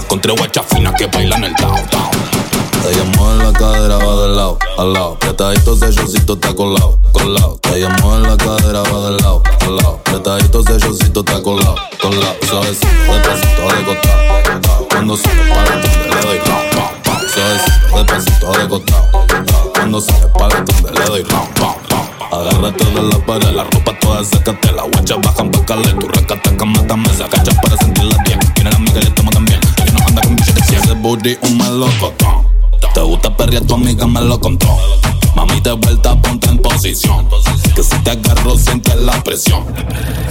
Con 0.08 0.20
tres 0.20 0.36
guachas 0.36 0.66
finas 0.68 0.94
que 0.98 1.06
bailan 1.06 1.44
el 1.44 1.54
tao, 1.54 1.76
tao. 2.82 2.90
Ella 2.90 3.04
mueve 3.16 3.44
la 3.44 3.52
cadera, 3.52 3.96
va 3.98 4.22
de 4.22 4.28
lado, 4.34 4.58
al 4.78 4.92
lado. 4.92 5.12
Apretadito, 5.14 5.76
sellocito, 5.76 6.34
está 6.34 6.54
colado, 6.54 6.98
colado. 7.12 7.58
Ella 7.74 7.88
mueve 8.02 8.28
la 8.28 8.36
cadera, 8.36 8.82
va 8.82 9.10
de 9.10 9.22
lado, 9.22 9.42
al 9.60 9.76
lado. 9.76 10.00
Apretadito, 10.00 10.62
sellocito, 10.62 11.20
está 11.20 11.42
colado, 11.42 11.76
colado. 12.00 12.36
Suavecito, 12.48 12.86
despacito, 13.12 13.62
de 13.68 13.84
costado. 13.84 14.88
Cuando 14.88 15.16
sale 15.16 15.42
para 15.48 15.70
donde 15.70 15.88
le 15.88 16.22
doy 16.22 16.38
round, 16.38 16.74
pam, 16.74 17.02
pam. 17.04 17.28
Suavecito, 17.28 17.96
despacito, 17.96 18.52
de 18.52 18.68
costado. 18.68 19.72
Cuando 19.74 20.00
sale 20.00 20.26
para 20.38 20.60
donde 20.60 21.00
le 21.00 21.06
doy 21.06 21.24
pam, 21.24 21.46
pam. 21.54 21.82
Agárrate 22.32 22.84
de 22.86 23.02
la 23.02 23.18
pared, 23.26 23.50
la 23.50 23.64
ropa 23.64 23.92
toda 24.00 24.24
sécate 24.24 24.72
La 24.72 24.84
guacha 24.84 25.16
bajan 25.16 25.50
pa' 25.50 25.66
caler, 25.66 25.94
tu 25.98 26.08
recata 26.08 26.56
que 26.56 26.64
mátame 26.64 27.10
Se 27.14 27.24
agacha 27.24 27.52
para 27.60 27.76
sentirla 27.76 28.16
bien 28.24 28.38
Tiene 28.54 28.70
la 28.70 28.76
amiga 28.76 29.00
y 29.00 29.04
le 29.04 29.10
tomo 29.10 29.30
también 29.30 29.60
Ella 29.76 29.92
no 29.92 30.06
anda 30.06 30.22
con 30.22 30.36
billetes 30.36 30.66
Si 30.66 30.74
ese 30.76 30.94
booty 30.94 31.36
un 31.42 31.58
melocotón 31.58 32.51
Te 32.94 33.00
gusta 33.00 33.34
perrear, 33.36 33.64
tu 33.64 33.74
amiga 33.74 34.06
me 34.06 34.20
lo 34.20 34.38
contó. 34.38 34.68
Mami, 35.34 35.60
de 35.60 35.72
vuelta, 35.72 36.14
ponte 36.20 36.48
en 36.48 36.58
posición. 36.58 37.26
Que 37.74 37.82
si 37.82 37.96
te 38.00 38.10
agarro, 38.10 38.56
sientes 38.58 38.96
la 38.96 39.22
presión. 39.24 39.64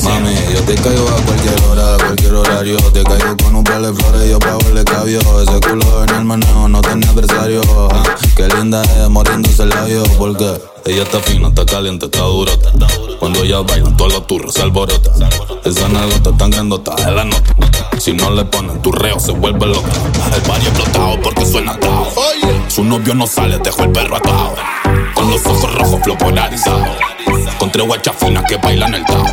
Mami, 0.04 0.36
yo 0.54 0.62
te 0.62 0.76
caigo 0.76 1.10
a 1.10 1.22
cualquier 1.24 1.64
hora, 1.64 1.96
a 1.96 1.98
cualquier 1.98 2.34
horario. 2.36 2.78
Te 2.94 3.04
caigo 3.04 3.36
con 3.38 3.56
un 3.56 3.64
par 3.64 3.82
de 3.82 3.94
flores, 3.94 4.30
yo 4.30 4.40
pago 4.40 4.60
el 4.76 4.84
cabio 4.84 5.20
Ese 5.42 5.60
culo 5.60 6.04
en 6.04 6.16
el 6.16 6.26
manejo 6.26 6.68
no 6.68 6.82
tiene 6.82 7.08
adversario. 7.08 7.62
Ah, 7.92 8.04
Qué 8.36 8.48
linda 8.48 8.84
es, 8.84 9.10
muriéndose 9.10 9.64
el 9.64 9.70
labio 9.70 10.04
Porque 10.18 10.60
ella 10.86 11.04
está 11.04 11.20
fina, 11.20 11.50
está 11.50 11.66
caliente, 11.66 12.06
está 12.06 12.22
durota 12.22 12.72
Cuando 13.20 13.44
ella 13.44 13.60
baila, 13.62 13.96
todos 13.96 14.14
los 14.14 14.28
turros 14.28 14.54
se 14.54 14.62
alborota 14.62 15.12
Esa 15.64 15.88
nalgota 15.90 16.32
tan 16.38 16.50
grandota 16.50 16.96
es 16.98 17.06
la 17.08 17.24
nota 17.24 17.56
Si 18.00 18.14
no 18.14 18.32
le 18.32 18.46
ponen 18.46 18.82
tu 18.82 18.92
reo, 18.92 19.20
se 19.20 19.32
vuelve 19.32 19.68
loca 19.68 19.92
El 20.36 20.42
barrio 20.50 20.70
explotado 20.70 21.22
porque 21.22 21.46
suena 21.46 21.74
atado. 21.74 22.08
Su 22.68 22.84
novio 22.84 23.14
no 23.14 23.28
sale, 23.28 23.58
dejó 23.60 23.84
el 23.84 23.92
perro 23.92 24.16
atado. 24.16 24.56
Con 25.14 25.30
los 25.30 25.46
ojos 25.46 25.74
rojos, 25.74 26.00
flow 26.04 26.18
polarizado. 26.18 26.86
Con 27.60 27.72
tres 27.72 27.86
guachas 27.86 28.16
finas 28.18 28.46
que 28.48 28.58
bailan 28.58 28.96
el 28.96 29.06
tao, 29.06 29.26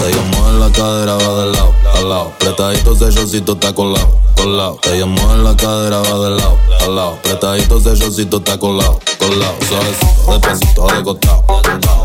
tao. 0.00 0.08
Ella 0.08 0.22
mueve 0.22 0.58
la 0.58 0.72
cadera, 0.72 1.14
va 1.14 1.44
de 1.44 1.52
lado, 1.52 1.74
al 1.94 2.08
lado. 2.08 2.32
Apretadito, 2.34 2.96
sellocito, 2.96 3.52
está 3.52 3.72
colado, 3.74 4.18
colado. 4.36 4.78
Ella 4.84 5.06
mueve 5.06 5.42
la 5.42 5.56
cadera, 5.56 5.98
va 5.98 6.18
de 6.18 6.30
lado, 6.36 6.58
al 6.80 6.96
lado. 6.96 7.10
Apretadito, 7.14 7.80
sellocito, 7.80 8.38
está 8.38 8.58
colado, 8.58 8.98
colado. 9.18 9.54
Suavecito, 9.68 10.32
despacito, 10.32 10.86
de 10.86 11.02
costado. 11.02 11.44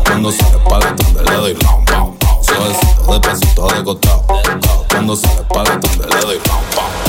Cuando 0.04 0.32
sale 0.32 0.58
para 0.68 0.92
donde 0.92 1.22
le 1.22 1.36
doy 1.36 1.54
round, 1.54 1.90
round. 1.90 2.18
Suavecito, 2.42 3.12
despacito, 3.12 3.68
de 3.68 3.84
costado. 3.84 4.24
Cuando 4.88 5.16
sale 5.16 5.42
para 5.52 5.76
donde 5.76 6.06
le 6.06 6.20
doy 6.20 6.38
round, 6.38 6.74
round. 6.74 7.05